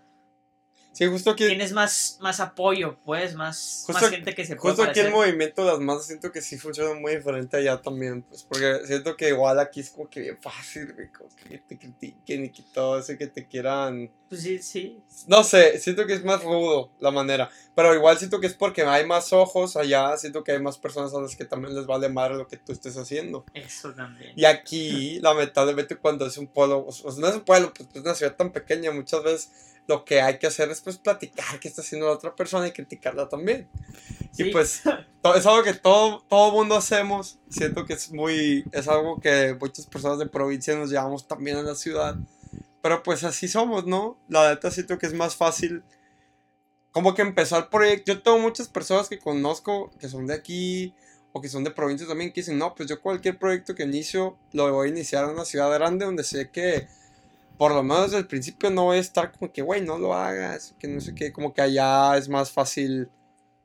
Sí, 0.96 1.04
justo 1.04 1.28
aquí, 1.32 1.46
tienes 1.46 1.72
más, 1.74 2.16
más 2.22 2.40
apoyo, 2.40 2.96
pues, 3.04 3.34
más, 3.34 3.82
Justo- 3.86 4.00
más 4.00 4.10
gente 4.10 4.34
que 4.34 4.46
se 4.46 4.56
puede 4.56 4.74
justo 4.76 4.90
aquí 4.90 5.00
el 5.00 5.10
movimiento 5.10 5.62
de 5.62 5.70
las 5.72 5.78
masas 5.78 6.06
siento 6.06 6.32
que 6.32 6.40
sí 6.40 6.56
funciona 6.56 6.98
muy 6.98 7.16
diferente 7.16 7.54
allá 7.58 7.82
también, 7.82 8.22
pues, 8.22 8.44
porque 8.44 8.80
siento 8.86 9.14
que 9.14 9.28
igual 9.28 9.60
aquí 9.60 9.80
es 9.80 9.90
como 9.90 10.08
que 10.08 10.20
bien 10.20 10.38
fácil, 10.40 10.94
como 11.14 11.28
que 11.36 11.58
te 11.58 11.78
critiquen 11.78 12.46
y 12.46 12.50
que 12.50 12.62
todo 12.72 12.98
eso, 12.98 13.12
y 13.12 13.18
que 13.18 13.26
te 13.26 13.46
quieran... 13.46 14.10
Pues 14.30 14.40
sí, 14.42 14.58
sí, 14.62 14.98
No 15.26 15.44
sé, 15.44 15.78
siento 15.80 16.06
que 16.06 16.14
es 16.14 16.24
más 16.24 16.42
rudo 16.42 16.90
la 16.98 17.10
manera, 17.10 17.50
pero 17.74 17.94
igual 17.94 18.16
siento 18.16 18.40
que 18.40 18.46
es 18.46 18.54
porque 18.54 18.82
hay 18.82 19.04
más 19.04 19.34
ojos 19.34 19.76
allá, 19.76 20.16
siento 20.16 20.44
que 20.44 20.52
hay 20.52 20.60
más 20.60 20.78
personas 20.78 21.12
a 21.12 21.20
las 21.20 21.36
que 21.36 21.44
también 21.44 21.74
les 21.74 21.84
vale 21.84 22.08
madre 22.08 22.36
lo 22.38 22.48
que 22.48 22.56
tú 22.56 22.72
estés 22.72 22.96
haciendo. 22.96 23.44
eso 23.52 23.92
también. 23.92 24.32
Y 24.34 24.46
aquí, 24.46 25.20
lamentablemente, 25.20 25.96
cuando 25.96 26.24
es 26.24 26.38
un 26.38 26.46
pueblo, 26.46 26.86
o 26.86 26.90
sea, 26.90 27.10
no 27.18 27.28
es 27.28 27.34
un 27.34 27.42
pueblo, 27.42 27.74
pues 27.74 27.86
es 27.92 28.00
una 28.00 28.14
ciudad 28.14 28.34
tan 28.34 28.50
pequeña, 28.50 28.90
muchas 28.92 29.22
veces 29.22 29.50
lo 29.86 30.04
que 30.04 30.20
hay 30.20 30.38
que 30.38 30.46
hacer 30.46 30.70
es 30.70 30.80
pues 30.80 30.98
platicar 30.98 31.60
qué 31.60 31.68
está 31.68 31.82
haciendo 31.82 32.06
la 32.06 32.12
otra 32.12 32.34
persona 32.34 32.66
y 32.66 32.72
criticarla 32.72 33.28
también. 33.28 33.68
Sí. 34.32 34.44
Y 34.48 34.52
pues 34.52 34.82
es 35.36 35.46
algo 35.46 35.62
que 35.62 35.74
todo, 35.74 36.24
todo 36.28 36.52
mundo 36.52 36.76
hacemos. 36.76 37.38
Siento 37.48 37.86
que 37.86 37.94
es 37.94 38.12
muy, 38.12 38.64
es 38.72 38.88
algo 38.88 39.20
que 39.20 39.56
muchas 39.58 39.86
personas 39.86 40.18
de 40.18 40.26
provincia 40.26 40.74
nos 40.74 40.90
llevamos 40.90 41.28
también 41.28 41.56
a 41.56 41.62
la 41.62 41.74
ciudad. 41.74 42.16
Pero 42.82 43.02
pues 43.02 43.24
así 43.24 43.48
somos, 43.48 43.86
¿no? 43.86 44.18
La 44.28 44.50
neta 44.50 44.70
siento 44.70 44.98
que 44.98 45.06
es 45.06 45.14
más 45.14 45.36
fácil 45.36 45.82
como 46.90 47.14
que 47.14 47.22
empezar 47.22 47.68
proyecto. 47.68 48.12
Yo 48.12 48.22
tengo 48.22 48.38
muchas 48.38 48.68
personas 48.68 49.08
que 49.08 49.18
conozco 49.18 49.90
que 49.98 50.08
son 50.08 50.26
de 50.26 50.34
aquí 50.34 50.94
o 51.32 51.40
que 51.40 51.48
son 51.48 51.62
de 51.62 51.70
provincia 51.70 52.06
también 52.06 52.32
que 52.32 52.40
dicen, 52.40 52.58
no, 52.58 52.74
pues 52.74 52.88
yo 52.88 53.02
cualquier 53.02 53.38
proyecto 53.38 53.74
que 53.74 53.82
inicio 53.82 54.38
lo 54.52 54.72
voy 54.72 54.88
a 54.88 54.90
iniciar 54.90 55.24
en 55.24 55.32
una 55.32 55.44
ciudad 55.44 55.70
grande 55.72 56.06
donde 56.06 56.24
sé 56.24 56.50
que 56.50 56.88
por 57.58 57.72
lo 57.74 57.82
menos 57.82 58.04
desde 58.04 58.18
el 58.18 58.26
principio 58.26 58.70
no 58.70 58.84
voy 58.84 58.98
a 58.98 59.00
estar 59.00 59.32
como 59.32 59.52
que, 59.52 59.62
güey, 59.62 59.80
no 59.82 59.98
lo 59.98 60.14
hagas, 60.14 60.74
que 60.78 60.88
no 60.88 61.00
sé 61.00 61.14
qué, 61.14 61.32
como 61.32 61.52
que 61.54 61.62
allá 61.62 62.16
es 62.16 62.28
más 62.28 62.50
fácil 62.50 63.08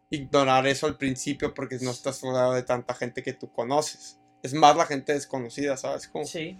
ignorar 0.10 0.68
eso 0.68 0.88
al 0.88 0.98
principio 0.98 1.54
porque 1.54 1.78
no 1.82 1.92
estás 1.92 2.22
rodeado 2.22 2.54
de 2.54 2.64
tanta 2.64 2.94
gente 2.94 3.24
que 3.24 3.34
tú 3.34 3.52
conoces. 3.52 4.20
Es 4.44 4.54
más 4.54 4.76
la 4.76 4.86
gente 4.86 5.14
desconocida, 5.14 5.78
¿sabes? 5.78 6.08
Como, 6.08 6.26
Sí, 6.26 6.58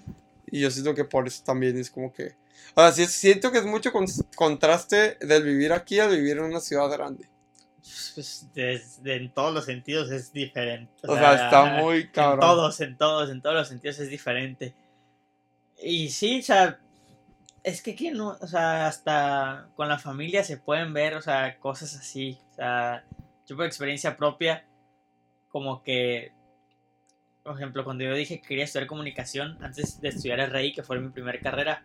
y 0.52 0.60
yo 0.62 0.70
siento 0.72 0.94
que 0.94 1.06
por 1.06 1.28
eso 1.28 1.44
también 1.44 1.78
es 1.78 1.90
como 1.90 2.14
que... 2.14 2.36
O 2.76 2.82
sea, 2.82 2.92
sí, 2.92 3.06
siento 3.08 3.52
que 3.52 3.58
es 3.58 3.66
mucho 3.66 3.92
con- 3.92 4.06
contraste 4.36 5.18
del 5.22 5.44
vivir 5.44 5.74
aquí 5.74 6.00
al 6.00 6.12
vivir 6.12 6.38
en 6.38 6.44
una 6.44 6.60
ciudad 6.60 6.90
grande. 6.90 7.28
pues 8.14 8.46
desde 8.54 9.16
en 9.16 9.34
todos 9.34 9.54
los 9.54 9.66
sentidos 9.66 10.12
es 10.12 10.32
diferente. 10.32 10.92
O 11.08 11.16
sea, 11.16 11.34
está 11.46 11.66
muy 11.82 12.02
En 12.02 12.08
cabrón. 12.12 12.40
todos, 12.42 12.80
en 12.82 12.98
todos, 12.98 13.30
en 13.32 13.42
todos 13.42 13.56
los 13.56 13.68
sentidos 13.68 14.00
es 14.00 14.10
diferente. 14.10 14.76
Y 15.82 16.10
sí, 16.10 16.40
o 16.40 16.44
sea, 16.44 16.80
es 17.64 17.82
que 17.82 17.92
aquí 17.92 18.12
no, 18.12 18.38
o 18.42 18.48
sea, 18.48 18.88
hasta 18.88 19.70
con 19.76 19.88
la 19.88 20.00
familia 20.00 20.44
se 20.44 20.58
pueden 20.58 20.94
ver, 20.94 21.16
o 21.16 21.22
sea, 21.22 21.58
cosas 21.60 21.96
así. 21.96 22.40
O 22.52 22.54
sea, 22.56 23.04
yo 23.48 23.56
por 23.56 23.66
experiencia 23.66 24.18
propia, 24.18 24.66
como 25.50 25.84
que, 25.84 26.32
por 27.44 27.56
ejemplo, 27.56 27.84
cuando 27.84 28.04
yo 28.04 28.14
dije 28.14 28.42
que 28.42 28.48
quería 28.48 28.64
estudiar 28.64 28.88
comunicación 28.88 29.58
antes 29.64 30.00
de 30.02 30.10
estudiar 30.10 30.40
el 30.40 30.52
RI, 30.52 30.74
que 30.74 30.84
fue 30.84 31.00
mi 31.00 31.10
primera 31.10 31.40
carrera, 31.40 31.82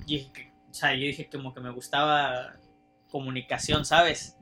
yo 0.00 0.06
dije 0.06 0.32
que- 0.32 0.52
o 0.70 0.74
sea, 0.74 0.94
yo 0.94 1.00
dije 1.06 1.28
como 1.30 1.52
que 1.52 1.60
me 1.60 1.70
gustaba 1.70 2.54
comunicación, 3.10 3.84
¿sabes? 3.84 4.38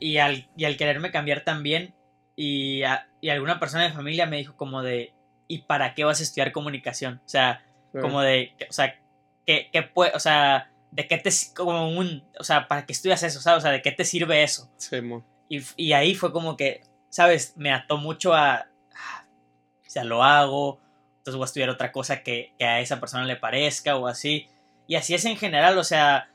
Y 0.00 0.16
al, 0.18 0.48
y 0.56 0.64
al 0.64 0.76
quererme 0.76 1.10
cambiar 1.12 1.42
también, 1.44 1.94
y, 2.36 2.82
a- 2.82 3.08
y 3.20 3.28
alguna 3.28 3.60
persona 3.60 3.84
de 3.84 3.92
familia 3.92 4.26
me 4.26 4.38
dijo 4.38 4.56
como 4.56 4.82
de, 4.82 5.12
¿y 5.46 5.58
para 5.62 5.94
qué 5.94 6.02
vas 6.04 6.18
a 6.20 6.24
estudiar 6.24 6.50
comunicación? 6.52 7.20
O 7.24 7.28
sea, 7.28 7.64
como 8.02 8.20
de, 8.22 8.56
o 8.68 8.72
sea, 8.72 9.00
¿qué, 9.46 9.68
qué 9.72 9.82
puede, 9.82 10.12
o 10.14 10.20
sea, 10.20 10.70
de 10.90 11.08
qué 11.08 11.18
te, 11.18 11.30
como 11.54 11.88
un, 11.88 12.24
o 12.38 12.44
sea, 12.44 12.68
¿para 12.68 12.86
qué 12.86 12.92
estudias 12.92 13.22
eso? 13.22 13.40
¿Sabes? 13.40 13.58
O 13.58 13.62
sea, 13.62 13.72
¿de 13.72 13.82
qué 13.82 13.92
te 13.92 14.04
sirve 14.04 14.42
eso? 14.42 14.70
Sí. 14.76 14.96
Y, 15.48 15.62
y 15.76 15.92
ahí 15.92 16.14
fue 16.14 16.32
como 16.32 16.56
que, 16.56 16.82
¿sabes? 17.08 17.54
Me 17.56 17.72
ató 17.72 17.96
mucho 17.96 18.32
a, 18.32 18.68
ah, 18.94 19.26
o 19.86 19.90
sea, 19.90 20.04
lo 20.04 20.22
hago, 20.22 20.80
entonces 21.18 21.36
voy 21.36 21.44
a 21.44 21.46
estudiar 21.46 21.70
otra 21.70 21.92
cosa 21.92 22.22
que, 22.22 22.54
que 22.58 22.64
a 22.64 22.80
esa 22.80 23.00
persona 23.00 23.24
le 23.24 23.36
parezca 23.36 23.96
o 23.96 24.06
así. 24.06 24.48
Y 24.86 24.96
así 24.96 25.14
es 25.14 25.24
en 25.24 25.36
general, 25.36 25.78
o 25.78 25.84
sea, 25.84 26.30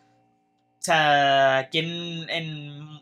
o 0.80 0.82
sea, 0.82 1.58
aquí 1.58 1.80
en, 1.80 2.30
en, 2.30 3.02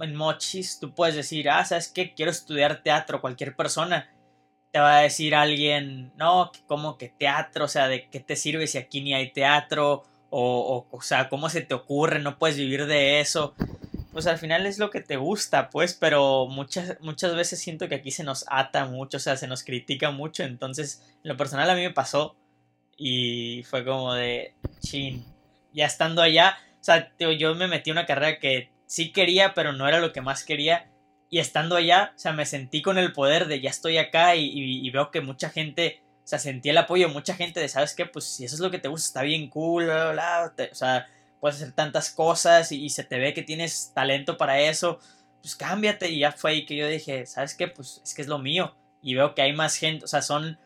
en 0.00 0.16
Mochis 0.16 0.80
tú 0.80 0.94
puedes 0.94 1.14
decir, 1.14 1.48
ah, 1.50 1.64
¿sabes 1.64 1.88
qué? 1.88 2.14
Quiero 2.14 2.30
estudiar 2.30 2.82
teatro, 2.82 3.20
cualquier 3.20 3.54
persona. 3.54 4.10
Te 4.72 4.78
va 4.78 4.98
a 4.98 5.02
decir 5.02 5.34
alguien, 5.34 6.12
no, 6.16 6.52
¿cómo 6.66 6.98
que 6.98 7.08
teatro? 7.08 7.64
O 7.64 7.68
sea, 7.68 7.88
¿de 7.88 8.08
qué 8.08 8.20
te 8.20 8.36
sirve 8.36 8.66
si 8.66 8.78
aquí 8.78 9.00
ni 9.00 9.14
hay 9.14 9.30
teatro? 9.30 10.04
O, 10.30 10.86
o, 10.90 11.02
sea, 11.02 11.28
¿cómo 11.28 11.48
se 11.48 11.62
te 11.62 11.74
ocurre? 11.74 12.18
No 12.18 12.38
puedes 12.38 12.58
vivir 12.58 12.86
de 12.86 13.20
eso 13.20 13.54
pues 14.18 14.26
al 14.26 14.38
final 14.38 14.66
es 14.66 14.80
lo 14.80 14.90
que 14.90 15.00
te 15.00 15.16
gusta, 15.16 15.70
pues, 15.70 15.94
pero 15.94 16.46
muchas, 16.46 16.96
muchas 17.00 17.36
veces 17.36 17.60
siento 17.60 17.88
que 17.88 17.94
aquí 17.94 18.10
se 18.10 18.24
nos 18.24 18.44
ata 18.48 18.84
mucho, 18.86 19.18
o 19.18 19.20
sea, 19.20 19.36
se 19.36 19.46
nos 19.46 19.62
critica 19.62 20.10
mucho, 20.10 20.42
entonces, 20.42 21.02
en 21.22 21.28
lo 21.28 21.36
personal 21.36 21.70
a 21.70 21.74
mí 21.76 21.82
me 21.82 21.92
pasó 21.92 22.34
y 22.96 23.62
fue 23.70 23.84
como 23.84 24.14
de, 24.14 24.54
chin, 24.80 25.24
ya 25.72 25.86
estando 25.86 26.20
allá, 26.20 26.58
o 26.80 26.84
sea, 26.84 27.12
yo 27.38 27.54
me 27.54 27.68
metí 27.68 27.90
en 27.90 27.94
una 27.98 28.06
carrera 28.06 28.40
que 28.40 28.70
sí 28.86 29.12
quería, 29.12 29.54
pero 29.54 29.72
no 29.72 29.86
era 29.86 30.00
lo 30.00 30.12
que 30.12 30.20
más 30.20 30.42
quería, 30.42 30.90
y 31.30 31.38
estando 31.40 31.76
allá, 31.76 32.12
o 32.16 32.18
sea, 32.18 32.32
me 32.32 32.46
sentí 32.46 32.82
con 32.82 32.98
el 32.98 33.12
poder 33.12 33.46
de 33.46 33.60
ya 33.60 33.70
estoy 33.70 33.98
acá 33.98 34.34
y, 34.36 34.88
veo 34.90 35.10
que 35.10 35.20
mucha 35.20 35.50
gente, 35.50 36.02
o 36.24 36.26
sea, 36.26 36.38
sentí 36.38 36.70
el 36.70 36.78
apoyo 36.78 37.08
de 37.08 37.12
mucha 37.12 37.34
gente 37.34 37.60
de, 37.60 37.68
¿sabes 37.68 37.94
qué? 37.94 38.06
Pues 38.06 38.24
si 38.26 38.44
eso 38.44 38.54
es 38.54 38.60
lo 38.60 38.70
que 38.70 38.78
te 38.78 38.88
gusta, 38.88 39.06
está 39.06 39.22
bien 39.22 39.48
cool, 39.50 39.84
bla, 39.84 40.10
bla, 40.10 40.12
bla, 40.12 40.52
te- 40.56 40.70
o 40.70 40.74
sea, 40.74 41.06
puedes 41.40 41.56
hacer 41.56 41.72
tantas 41.74 42.10
cosas 42.10 42.72
y, 42.72 42.84
y 42.84 42.90
se 42.90 43.04
te 43.04 43.18
ve 43.18 43.34
que 43.34 43.42
tienes 43.42 43.92
talento 43.94 44.36
para 44.38 44.60
eso, 44.60 44.98
pues 45.42 45.54
cámbiate. 45.56 46.08
Y 46.10 46.20
ya 46.20 46.32
fue 46.32 46.52
ahí 46.52 46.66
que 46.66 46.76
yo 46.76 46.88
dije, 46.88 47.26
¿sabes 47.26 47.54
qué? 47.54 47.68
Pues 47.68 48.00
es 48.04 48.14
que 48.14 48.22
es 48.22 48.28
lo 48.28 48.38
mío. 48.38 48.74
Y 49.02 49.14
veo 49.14 49.34
que 49.34 49.42
hay 49.42 49.52
más 49.52 49.76
gente, 49.76 50.04
o 50.04 50.08
sea, 50.08 50.22
son 50.22 50.58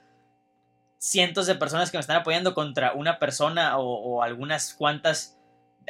cientos 0.99 1.47
de 1.47 1.55
personas 1.57 1.91
que 1.91 1.97
me 1.99 2.01
están 2.01 2.19
apoyando 2.19 2.55
contra 2.55 2.93
una 2.95 3.19
persona 3.19 3.77
o, 3.79 3.85
o 3.85 4.23
algunas 4.23 4.75
cuantas, 4.75 5.37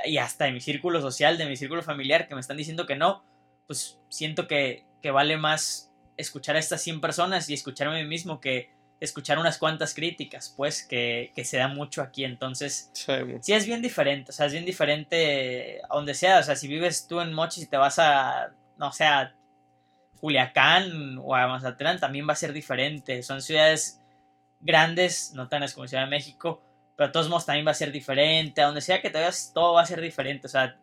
y 0.04 0.16
hasta 0.18 0.46
de 0.46 0.52
mi 0.52 0.60
círculo 0.60 1.00
social, 1.00 1.36
de 1.38 1.46
mi 1.46 1.56
círculo 1.56 1.82
familiar, 1.82 2.26
que 2.28 2.34
me 2.34 2.40
están 2.40 2.56
diciendo 2.56 2.86
que 2.86 2.96
no, 2.96 3.22
pues 3.66 3.98
siento 4.08 4.46
que, 4.46 4.86
que 5.00 5.10
vale 5.10 5.36
más 5.36 5.92
escuchar 6.16 6.56
a 6.56 6.58
estas 6.58 6.82
100 6.82 7.00
personas 7.00 7.48
y 7.48 7.54
escucharme 7.54 7.98
a 7.98 8.02
mí 8.02 8.08
mismo 8.08 8.40
que 8.40 8.70
escuchar 9.00 9.38
unas 9.38 9.58
cuantas 9.58 9.94
críticas, 9.94 10.54
pues, 10.56 10.84
que, 10.84 11.32
que 11.34 11.44
se 11.44 11.56
da 11.56 11.66
mucho 11.66 12.02
aquí. 12.02 12.24
Entonces, 12.24 12.90
Sí, 13.40 13.52
es 13.52 13.66
bien 13.66 13.82
diferente, 13.82 14.30
o 14.30 14.32
sea, 14.32 14.46
es 14.46 14.52
bien 14.52 14.64
diferente 14.64 15.80
a 15.90 15.96
donde 15.96 16.14
sea, 16.14 16.38
o 16.38 16.42
sea, 16.42 16.54
si 16.54 16.68
vives 16.68 17.08
tú 17.08 17.20
en 17.20 17.32
Mochis 17.32 17.64
y 17.64 17.66
te 17.66 17.76
vas 17.76 17.98
a, 17.98 18.52
no 18.78 18.92
sé, 18.92 19.04
a 19.04 19.34
Culiacán 20.20 21.18
o 21.18 21.34
a 21.34 21.48
Mazatlán, 21.48 21.98
también 21.98 22.28
va 22.28 22.34
a 22.34 22.36
ser 22.36 22.52
diferente, 22.52 23.24
son 23.24 23.42
ciudades 23.42 24.00
grandes, 24.60 25.32
no 25.34 25.48
tan 25.48 25.58
grandes 25.58 25.74
como 25.74 25.88
Ciudad 25.88 26.04
de 26.04 26.10
México, 26.10 26.62
pero 26.96 27.08
de 27.08 27.12
todos 27.12 27.28
modos 27.28 27.44
también 27.44 27.66
va 27.66 27.72
a 27.72 27.74
ser 27.74 27.90
diferente, 27.90 28.62
a 28.62 28.66
donde 28.66 28.80
sea 28.80 29.02
que 29.02 29.10
te 29.10 29.18
vayas, 29.18 29.50
todo 29.52 29.72
va 29.72 29.82
a 29.82 29.86
ser 29.86 30.00
diferente, 30.00 30.46
o 30.46 30.50
sea, 30.50 30.78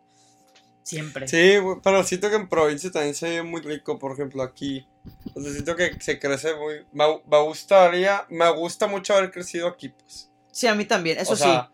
siempre. 0.84 1.28
Sí, 1.28 1.58
pero 1.84 2.04
siento 2.04 2.30
que 2.30 2.36
en 2.36 2.50
provincia 2.50 2.92
también 2.92 3.16
se 3.16 3.30
ve 3.30 3.44
muy 3.44 3.62
rico, 3.62 4.00
por 4.00 4.12
ejemplo, 4.12 4.44
aquí. 4.44 4.88
O 5.34 5.42
sea, 5.42 5.52
siento 5.52 5.76
que 5.76 6.00
se 6.00 6.20
crece 6.20 6.56
muy... 6.56 6.86
Me, 6.92 7.06
me 7.30 7.42
gustaría, 7.44 8.26
me 8.30 8.50
gusta 8.52 8.88
mucho 8.88 9.14
haber 9.14 9.32
crecido 9.32 9.68
aquí, 9.68 9.90
pues. 9.90 10.30
Sí, 10.52 10.68
a 10.68 10.76
mí 10.76 10.86
también, 10.86 11.18
eso 11.20 11.34
o 11.34 11.36
sea, 11.36 11.72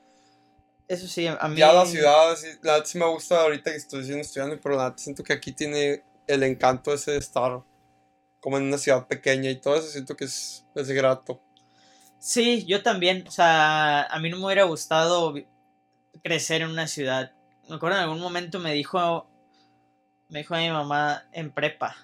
eso 0.87 1.07
sí, 1.07 1.27
a 1.27 1.47
mí... 1.47 1.57
Ya 1.57 1.73
la 1.73 1.85
ciudad, 1.85 2.35
sí, 2.35 2.47
la 2.61 2.83
sí 2.85 2.97
me 2.97 3.07
gusta 3.07 3.41
ahorita 3.41 3.71
que 3.71 3.77
estoy 3.77 4.03
siendo 4.03 4.21
estudiante, 4.21 4.57
pero 4.57 4.75
la 4.75 4.93
siento 4.97 5.23
que 5.23 5.33
aquí 5.33 5.51
tiene 5.51 6.03
el 6.27 6.43
encanto 6.43 6.93
ese 6.93 7.11
de 7.11 7.17
estar 7.17 7.63
como 8.39 8.57
en 8.57 8.65
una 8.65 8.77
ciudad 8.77 9.07
pequeña 9.07 9.49
y 9.49 9.55
todo 9.55 9.75
eso, 9.75 9.87
siento 9.87 10.15
que 10.15 10.25
es, 10.25 10.65
es 10.75 10.89
grato. 10.91 11.41
Sí, 12.25 12.65
yo 12.65 12.81
también. 12.81 13.27
O 13.27 13.31
sea, 13.31 14.03
a 14.03 14.19
mí 14.19 14.31
no 14.31 14.37
me 14.37 14.45
hubiera 14.45 14.63
gustado 14.63 15.35
crecer 16.23 16.63
en 16.63 16.69
una 16.69 16.87
ciudad. 16.87 17.31
Me 17.69 17.75
acuerdo 17.75 17.97
en 17.97 18.03
algún 18.03 18.19
momento 18.19 18.59
me 18.59 18.73
dijo, 18.73 19.27
me 20.29 20.39
dijo 20.39 20.55
a 20.55 20.59
mi 20.59 20.69
mamá 20.69 21.23
en 21.31 21.51
prepa, 21.51 21.95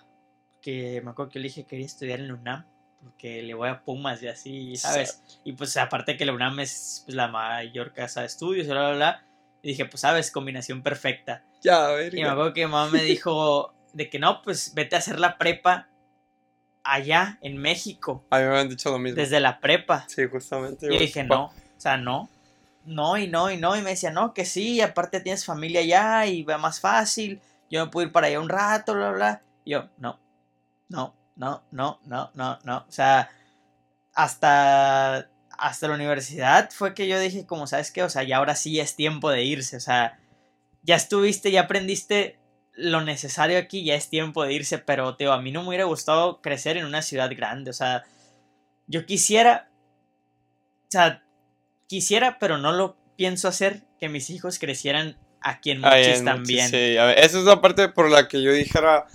que 0.62 1.02
me 1.04 1.12
acuerdo 1.12 1.32
que 1.32 1.40
yo 1.40 1.42
le 1.42 1.48
dije 1.50 1.64
que 1.64 1.70
quería 1.70 1.86
estudiar 1.86 2.20
en 2.20 2.28
la 2.30 2.34
UNAM, 2.36 2.66
porque 3.04 3.42
le 3.42 3.54
voy 3.54 3.70
a 3.70 3.84
Pumas 3.84 4.22
y 4.22 4.28
así, 4.28 4.76
¿sabes? 4.76 5.22
Y 5.44 5.54
pues 5.54 5.76
aparte 5.78 6.18
que 6.18 6.26
la 6.26 6.34
UNAM 6.34 6.60
es 6.60 7.04
pues, 7.06 7.16
la 7.16 7.28
mayor 7.28 7.94
casa 7.94 8.22
de 8.22 8.28
estudios, 8.28 8.68
bla, 8.68 8.90
bla, 8.90 8.96
bla. 8.96 9.26
Y 9.64 9.70
dije, 9.70 9.86
pues 9.86 10.02
sabes, 10.02 10.32
combinación 10.32 10.82
perfecta. 10.82 11.44
Ya, 11.62 11.88
a 11.88 11.92
ver. 11.92 12.14
Y 12.16 12.22
me 12.22 12.30
acuerdo 12.30 12.54
que 12.54 12.66
mi 12.66 12.72
mamá 12.72 12.92
me 12.92 13.04
dijo 13.04 13.74
de 13.94 14.10
que 14.10 14.20
no, 14.20 14.42
pues 14.42 14.74
vete 14.74 14.96
a 14.96 15.00
hacer 15.00 15.20
la 15.20 15.38
prepa 15.38 15.88
allá 16.84 17.38
en 17.42 17.58
México, 17.58 18.26
A 18.30 18.38
mí 18.40 18.44
me 18.44 18.50
habían 18.50 18.70
dicho 18.70 18.90
lo 18.90 18.98
mismo. 18.98 19.16
desde 19.16 19.40
la 19.40 19.60
prepa. 19.60 20.06
Sí, 20.08 20.28
justamente. 20.28 20.88
Y 20.88 20.94
yo 20.94 21.00
dije, 21.00 21.24
no, 21.24 21.46
o 21.46 21.54
sea, 21.78 21.98
no. 21.98 22.30
No, 22.86 23.18
y 23.18 23.28
no, 23.28 23.52
y 23.52 23.58
no. 23.58 23.76
Y 23.76 23.82
me 23.82 23.92
decía, 23.92 24.12
no, 24.12 24.34
que 24.34 24.46
sí, 24.46 24.82
aparte 24.82 25.22
tienes 25.22 25.46
familia 25.46 25.82
allá 25.82 26.26
y 26.26 26.44
va 26.44 26.58
más 26.58 26.80
fácil. 26.80 27.42
Yo 27.70 27.86
me 27.86 27.92
puedo 27.92 28.08
ir 28.08 28.14
para 28.14 28.28
allá 28.28 28.40
un 28.40 28.50
rato, 28.50 28.94
bla, 28.94 29.12
bla. 29.12 29.42
Y 29.64 29.72
yo, 29.72 29.90
no, 29.98 30.20
no, 30.90 31.16
no, 31.36 31.64
no, 31.72 32.00
no, 32.06 32.32
no, 32.34 32.60
no. 32.64 32.78
O 32.88 32.92
sea, 32.92 33.30
hasta, 34.14 35.30
hasta 35.58 35.88
la 35.88 35.96
universidad 35.96 36.70
fue 36.72 36.94
que 36.94 37.08
yo 37.08 37.20
dije, 37.20 37.46
como, 37.46 37.68
¿sabes 37.68 37.92
qué? 37.92 38.04
O 38.04 38.10
sea, 38.10 38.24
ya 38.24 38.38
ahora 38.38 38.56
sí 38.56 38.80
es 38.80 38.96
tiempo 38.96 39.30
de 39.30 39.44
irse. 39.44 39.78
O 39.78 39.82
sea, 39.82 40.20
ya 40.84 40.96
estuviste, 40.96 41.52
ya 41.52 41.62
aprendiste 41.62 42.40
lo 42.74 43.02
necesario 43.02 43.60
aquí, 43.60 43.84
ya 43.84 43.96
es 43.96 44.10
tiempo 44.10 44.44
de 44.44 44.54
irse. 44.54 44.80
Pero, 44.80 45.16
tío, 45.16 45.34
a 45.34 45.42
mí 45.42 45.52
no 45.52 45.62
me 45.62 45.70
hubiera 45.70 45.86
gustado 45.86 46.42
crecer 46.42 46.78
en 46.78 46.86
una 46.86 47.02
ciudad 47.02 47.30
grande. 47.36 47.72
O 47.72 47.74
sea, 47.74 48.04
yo 48.88 49.06
quisiera 49.06 49.72
o 50.84 50.92
sea, 50.92 51.24
quisiera, 51.92 52.40
pero 52.40 52.58
no 52.58 52.72
lo 52.72 52.96
pienso 53.18 53.50
hacer, 53.50 53.84
que 54.00 54.08
mis 54.08 54.30
hijos 54.30 54.60
crecieran 54.60 55.18
aquí 55.42 55.72
en 55.72 55.82
Mochis 55.82 56.20
en 56.20 56.26
también. 56.26 56.64
Mochis, 56.64 56.70
Sí, 56.70 56.96
a 56.98 57.04
ver, 57.08 57.20
esa 57.20 57.38
es 57.38 57.44
la 57.44 57.60
parte 57.60 57.90
por 57.90 58.10
la 58.10 58.30
que 58.30 58.42
yo 58.42 58.54
dijera. 58.54 59.08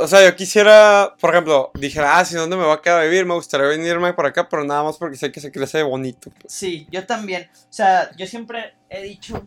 O 0.00 0.08
sea, 0.08 0.26
yo 0.26 0.34
quisiera, 0.34 1.14
por 1.20 1.34
ejemplo, 1.34 1.70
dijera, 1.74 2.18
ah, 2.18 2.24
si 2.24 2.34
dónde 2.34 2.56
me 2.56 2.64
va 2.64 2.74
a 2.74 2.80
quedar 2.80 3.02
a 3.02 3.04
vivir, 3.04 3.26
me 3.26 3.34
gustaría 3.34 3.66
venirme 3.66 4.14
por 4.14 4.24
acá, 4.24 4.48
pero 4.48 4.64
nada 4.64 4.82
más 4.84 4.96
porque 4.96 5.18
sé 5.18 5.30
que 5.30 5.40
se 5.40 5.52
crece 5.52 5.82
bonito. 5.82 6.30
pues. 6.30 6.50
Sí, 6.50 6.86
yo 6.90 7.04
también. 7.04 7.50
O 7.52 7.66
sea, 7.72 8.10
yo 8.16 8.26
siempre 8.26 8.72
he 8.88 9.02
dicho 9.02 9.46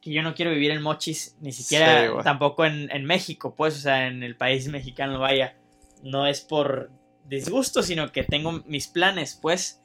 que 0.00 0.12
yo 0.12 0.22
no 0.22 0.36
quiero 0.36 0.52
vivir 0.52 0.70
en 0.70 0.82
Mochis, 0.82 1.34
ni 1.40 1.50
siquiera 1.50 2.06
Sí, 2.06 2.12
tampoco 2.22 2.64
en, 2.64 2.92
en 2.92 3.04
México, 3.06 3.56
pues, 3.56 3.74
o 3.74 3.80
sea, 3.80 4.06
en 4.06 4.22
el 4.22 4.36
país 4.36 4.68
mexicano, 4.68 5.18
vaya. 5.18 5.56
No 6.04 6.28
es 6.28 6.42
por 6.42 6.92
disgusto, 7.24 7.82
sino 7.82 8.12
que 8.12 8.22
tengo 8.22 8.62
mis 8.66 8.86
planes, 8.86 9.36
pues. 9.42 9.80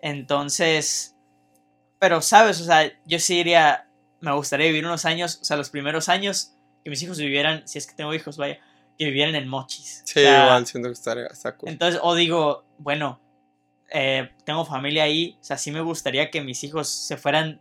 Entonces, 0.00 1.16
pero 1.98 2.22
sabes, 2.22 2.60
o 2.60 2.64
sea, 2.64 2.92
yo 3.04 3.18
sí 3.18 3.36
diría, 3.36 3.88
me 4.20 4.32
gustaría 4.32 4.66
vivir 4.66 4.86
unos 4.86 5.04
años, 5.04 5.38
o 5.40 5.44
sea, 5.44 5.56
los 5.56 5.70
primeros 5.70 6.08
años, 6.08 6.54
que 6.84 6.90
mis 6.90 7.02
hijos 7.02 7.18
vivieran, 7.18 7.66
si 7.66 7.78
es 7.78 7.86
que 7.86 7.94
tengo 7.94 8.14
hijos, 8.14 8.36
vaya, 8.36 8.58
que 8.96 9.04
vivieran 9.06 9.34
en 9.34 9.48
Mochis. 9.48 10.02
Sí, 10.04 10.20
O 10.20 10.22
sea, 10.22 10.44
igual, 10.44 10.66
siento 10.66 10.88
que 10.88 10.92
estaría, 10.92 11.26
está 11.26 11.56
cool. 11.56 11.68
Entonces, 11.70 12.00
o 12.02 12.14
digo, 12.14 12.64
bueno, 12.78 13.20
eh, 13.90 14.30
tengo 14.44 14.64
familia 14.64 15.04
ahí, 15.04 15.36
o 15.40 15.44
sea, 15.44 15.58
sí 15.58 15.70
me 15.70 15.80
gustaría 15.80 16.30
que 16.30 16.40
mis 16.42 16.62
hijos 16.64 16.88
se 16.88 17.16
fueran, 17.16 17.60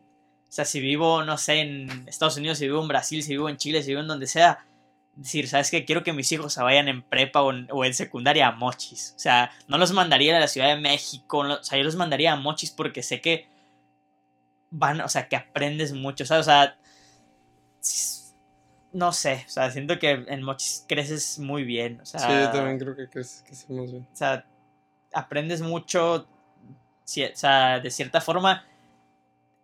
o 0.49 0.51
sea, 0.51 0.65
si 0.65 0.79
vivo, 0.79 1.23
no 1.23 1.37
sé, 1.37 1.61
en 1.61 2.07
Estados 2.07 2.37
Unidos, 2.37 2.57
si 2.57 2.65
vivo 2.65 2.81
en 2.81 2.87
Brasil, 2.87 3.23
si 3.23 3.29
vivo 3.29 3.49
en 3.49 3.57
Chile, 3.57 3.81
si 3.81 3.89
vivo 3.89 4.01
en 4.01 4.07
donde 4.07 4.27
sea, 4.27 4.65
decir, 5.17 5.47
¿sabes 5.49 5.69
qué? 5.71 5.83
Quiero 5.83 6.03
que 6.03 6.13
mis 6.13 6.31
hijos 6.31 6.53
se 6.53 6.61
vayan 6.63 6.87
en 6.87 7.01
prepa 7.01 7.41
o 7.41 7.51
en, 7.51 7.67
o 7.71 7.83
en 7.83 7.93
secundaria 7.93 8.47
a 8.47 8.51
Mochis. 8.51 9.13
O 9.15 9.19
sea, 9.19 9.51
no 9.67 9.77
los 9.77 9.91
mandaría 9.91 10.37
a 10.37 10.39
la 10.39 10.47
Ciudad 10.47 10.67
de 10.73 10.79
México, 10.81 11.43
no- 11.43 11.55
o 11.55 11.63
sea, 11.63 11.77
yo 11.77 11.83
los 11.83 11.95
mandaría 11.95 12.33
a 12.33 12.35
Mochis 12.35 12.71
porque 12.71 13.01
sé 13.03 13.19
que 13.19 13.47
van, 14.69 15.01
o 15.01 15.09
sea, 15.09 15.27
que 15.27 15.35
aprendes 15.35 15.91
mucho, 15.93 16.25
¿sabes? 16.25 16.47
O 16.47 16.49
sea, 16.51 16.77
no 18.93 19.11
sé, 19.11 19.43
o 19.47 19.49
sea, 19.49 19.69
siento 19.71 19.99
que 19.99 20.11
en 20.27 20.43
Mochis 20.43 20.85
creces 20.87 21.39
muy 21.39 21.63
bien, 21.63 21.99
o 22.01 22.05
sea, 22.05 22.19
Sí, 22.21 22.27
yo 22.29 22.51
también 22.51 22.79
creo 22.79 22.95
que, 22.95 23.07
que 23.09 23.19
hacemos 23.19 23.91
bien. 23.91 24.07
o 24.11 24.15
sea, 24.15 24.45
aprendes 25.13 25.61
mucho, 25.61 26.27
si- 27.03 27.23
o 27.23 27.35
sea, 27.35 27.79
de 27.79 27.91
cierta 27.91 28.21
forma, 28.21 28.65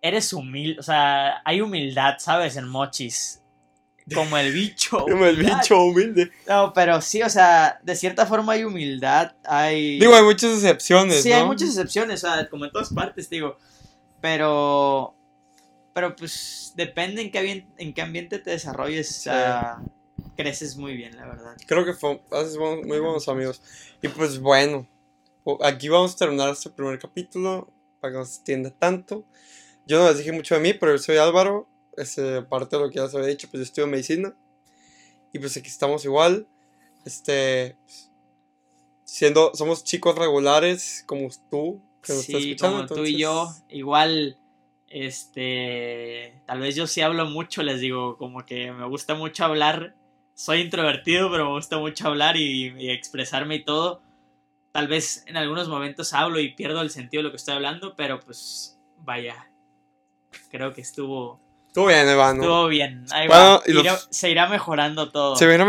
eres 0.02 0.34
humilde, 0.34 0.80
o 0.80 0.84
sea, 0.84 1.42
hay 1.46 1.62
humildad, 1.62 2.16
¿sabes? 2.20 2.58
En 2.58 2.68
Mochis. 2.68 3.42
Como 4.14 4.38
el 4.38 4.52
bicho. 4.52 5.00
Como 5.10 5.26
el 5.26 5.38
bicho 5.38 5.82
humilde. 5.82 6.32
No, 6.48 6.74
pero 6.74 7.02
sí, 7.02 7.22
o 7.22 7.30
sea, 7.30 7.80
de 7.84 7.96
cierta 7.96 8.26
forma 8.26 8.54
hay 8.54 8.64
humildad, 8.64 9.34
hay... 9.44 10.00
Digo, 10.00 10.16
hay 10.16 10.24
muchas 10.24 10.56
excepciones, 10.56 11.24
sí, 11.24 11.30
¿no? 11.30 11.36
hay 11.36 11.46
muchas 11.46 11.70
excepciones, 11.70 12.24
o 12.24 12.28
sea, 12.28 12.50
como 12.50 12.66
en 12.66 12.72
todas 12.72 12.94
partes, 12.94 13.30
digo. 13.30 13.58
Pero... 14.22 15.16
Pero 15.94 16.16
pues 16.16 16.74
depende 16.76 17.22
en 17.22 17.32
qué, 17.32 17.68
en 17.78 17.94
qué 17.94 18.02
ambiente 18.02 18.40
te 18.40 18.50
desarrolles, 18.50 19.08
sea, 19.08 19.78
creces 20.36 20.76
muy 20.76 20.98
bien, 20.98 21.16
la 21.16 21.28
verdad. 21.28 21.56
Creo 21.68 21.86
que 21.86 21.94
fue, 21.94 22.20
haces 22.32 22.58
muy 22.58 23.00
buenos 23.00 23.28
amigos. 23.28 23.62
Y 24.02 24.08
pues 24.08 24.40
bueno, 24.40 24.88
aquí 25.62 25.90
vamos 25.90 26.14
a 26.14 26.18
terminar 26.18 26.50
este 26.50 26.70
primer 26.70 26.98
capítulo 27.00 27.72
para 28.00 28.14
que 28.14 28.20
no 28.20 28.26
se 28.26 28.36
extienda 28.36 28.72
tanto. 28.72 29.24
Yo 29.86 30.00
no 30.00 30.10
les 30.10 30.18
dije 30.18 30.32
mucho 30.32 30.56
de 30.56 30.62
mí, 30.62 30.74
pero 30.74 30.94
yo 30.94 30.98
soy 30.98 31.18
Álvaro. 31.18 31.68
Este, 31.98 32.38
aparte 32.38 32.76
de 32.76 32.82
lo 32.82 32.90
que 32.90 32.96
ya 32.96 33.08
se 33.08 33.18
había 33.18 33.30
dicho, 33.30 33.48
pues 33.50 33.60
yo 33.60 33.64
estudio 33.64 33.88
medicina. 33.88 34.36
Y 35.32 35.40
pues 35.40 35.58
aquí 35.58 35.68
estamos 35.68 36.06
igual. 36.06 36.48
Este, 37.06 37.76
pues, 37.86 38.12
siendo, 39.04 39.52
somos 39.54 39.84
chicos 39.84 40.16
regulares 40.16 41.04
como 41.06 41.30
tú, 41.50 41.82
que 42.02 42.14
nos 42.14 42.28
estás 42.28 42.42
escuchando. 42.42 42.88
como 42.88 43.02
tú 43.02 43.06
y 43.06 43.18
yo, 43.18 43.54
igual, 43.70 44.38
este, 44.88 46.42
tal 46.46 46.60
vez 46.60 46.76
yo 46.76 46.88
sí 46.88 47.02
hablo 47.02 47.26
mucho, 47.26 47.64
les 47.64 47.80
digo, 47.80 48.18
como 48.18 48.46
que 48.46 48.72
me 48.72 48.88
gusta 48.88 49.16
mucho 49.16 49.46
hablar, 49.46 49.96
soy 50.34 50.62
introvertido, 50.62 51.30
pero 51.30 51.46
me 51.46 51.52
gusta 51.52 51.78
mucho 51.78 52.08
hablar 52.08 52.38
y, 52.38 52.74
y 52.78 52.90
expresarme 52.90 53.56
y 53.56 53.64
todo. 53.64 54.02
Tal 54.72 54.88
vez 54.88 55.24
en 55.28 55.38
algunos 55.38 55.68
momentos 55.68 56.14
hablo 56.14 56.40
y 56.40 56.56
pierdo 56.56 56.82
el 56.82 56.90
sentido 56.90 57.22
de 57.22 57.26
lo 57.26 57.32
que 57.32 57.38
estoy 57.38 57.54
hablando, 57.54 57.96
pero 57.96 58.20
pues 58.20 58.80
vaya, 58.98 59.52
creo 60.50 60.74
que 60.74 60.82
estuvo, 60.82 61.40
Estuvo 61.74 61.88
bien, 61.88 62.08
Iván. 62.08 62.38
¿no? 62.38 62.44
estuvo 62.44 62.68
bien. 62.68 63.04
Ahí 63.10 63.28
Bueno, 63.28 63.44
va, 63.44 63.62
los- 63.66 64.08
se 64.12 64.30
irá 64.30 64.48
mejorando 64.48 65.12
todo. 65.12 65.36
Se 65.36 65.48
viene 65.48 65.66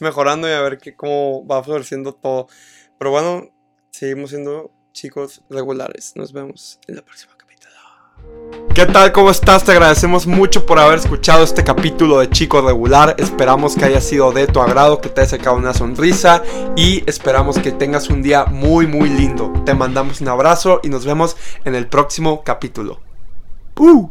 mejorando 0.00 0.46
y 0.46 0.52
a 0.52 0.60
ver 0.60 0.76
que 0.76 0.94
cómo 0.94 1.46
va 1.46 1.64
floreciendo 1.64 2.12
todo. 2.12 2.46
Pero 2.98 3.10
bueno, 3.10 3.48
seguimos 3.90 4.28
siendo 4.28 4.70
chicos 4.92 5.40
regulares. 5.48 6.12
Nos 6.14 6.34
vemos 6.34 6.78
en 6.86 6.96
la 6.96 7.00
próxima 7.02 7.32
capítulo. 7.38 7.72
¿Qué 8.74 8.84
tal? 8.84 9.12
¿Cómo 9.12 9.30
estás? 9.30 9.64
Te 9.64 9.72
agradecemos 9.72 10.26
mucho 10.26 10.66
por 10.66 10.78
haber 10.78 10.98
escuchado 10.98 11.42
este 11.42 11.64
capítulo 11.64 12.18
de 12.18 12.28
Chico 12.28 12.60
Regular. 12.60 13.16
Esperamos 13.16 13.76
que 13.76 13.86
haya 13.86 14.02
sido 14.02 14.32
de 14.32 14.46
tu 14.48 14.60
agrado, 14.60 15.00
que 15.00 15.08
te 15.08 15.22
haya 15.22 15.30
sacado 15.30 15.56
una 15.56 15.72
sonrisa 15.72 16.42
y 16.76 17.02
esperamos 17.08 17.58
que 17.58 17.72
tengas 17.72 18.10
un 18.10 18.20
día 18.20 18.44
muy 18.44 18.86
muy 18.86 19.08
lindo. 19.08 19.54
Te 19.64 19.72
mandamos 19.72 20.20
un 20.20 20.28
abrazo 20.28 20.80
y 20.82 20.90
nos 20.90 21.06
vemos 21.06 21.34
en 21.64 21.74
el 21.74 21.86
próximo 21.88 22.44
capítulo. 22.44 23.00
¡Uh! 23.78 24.10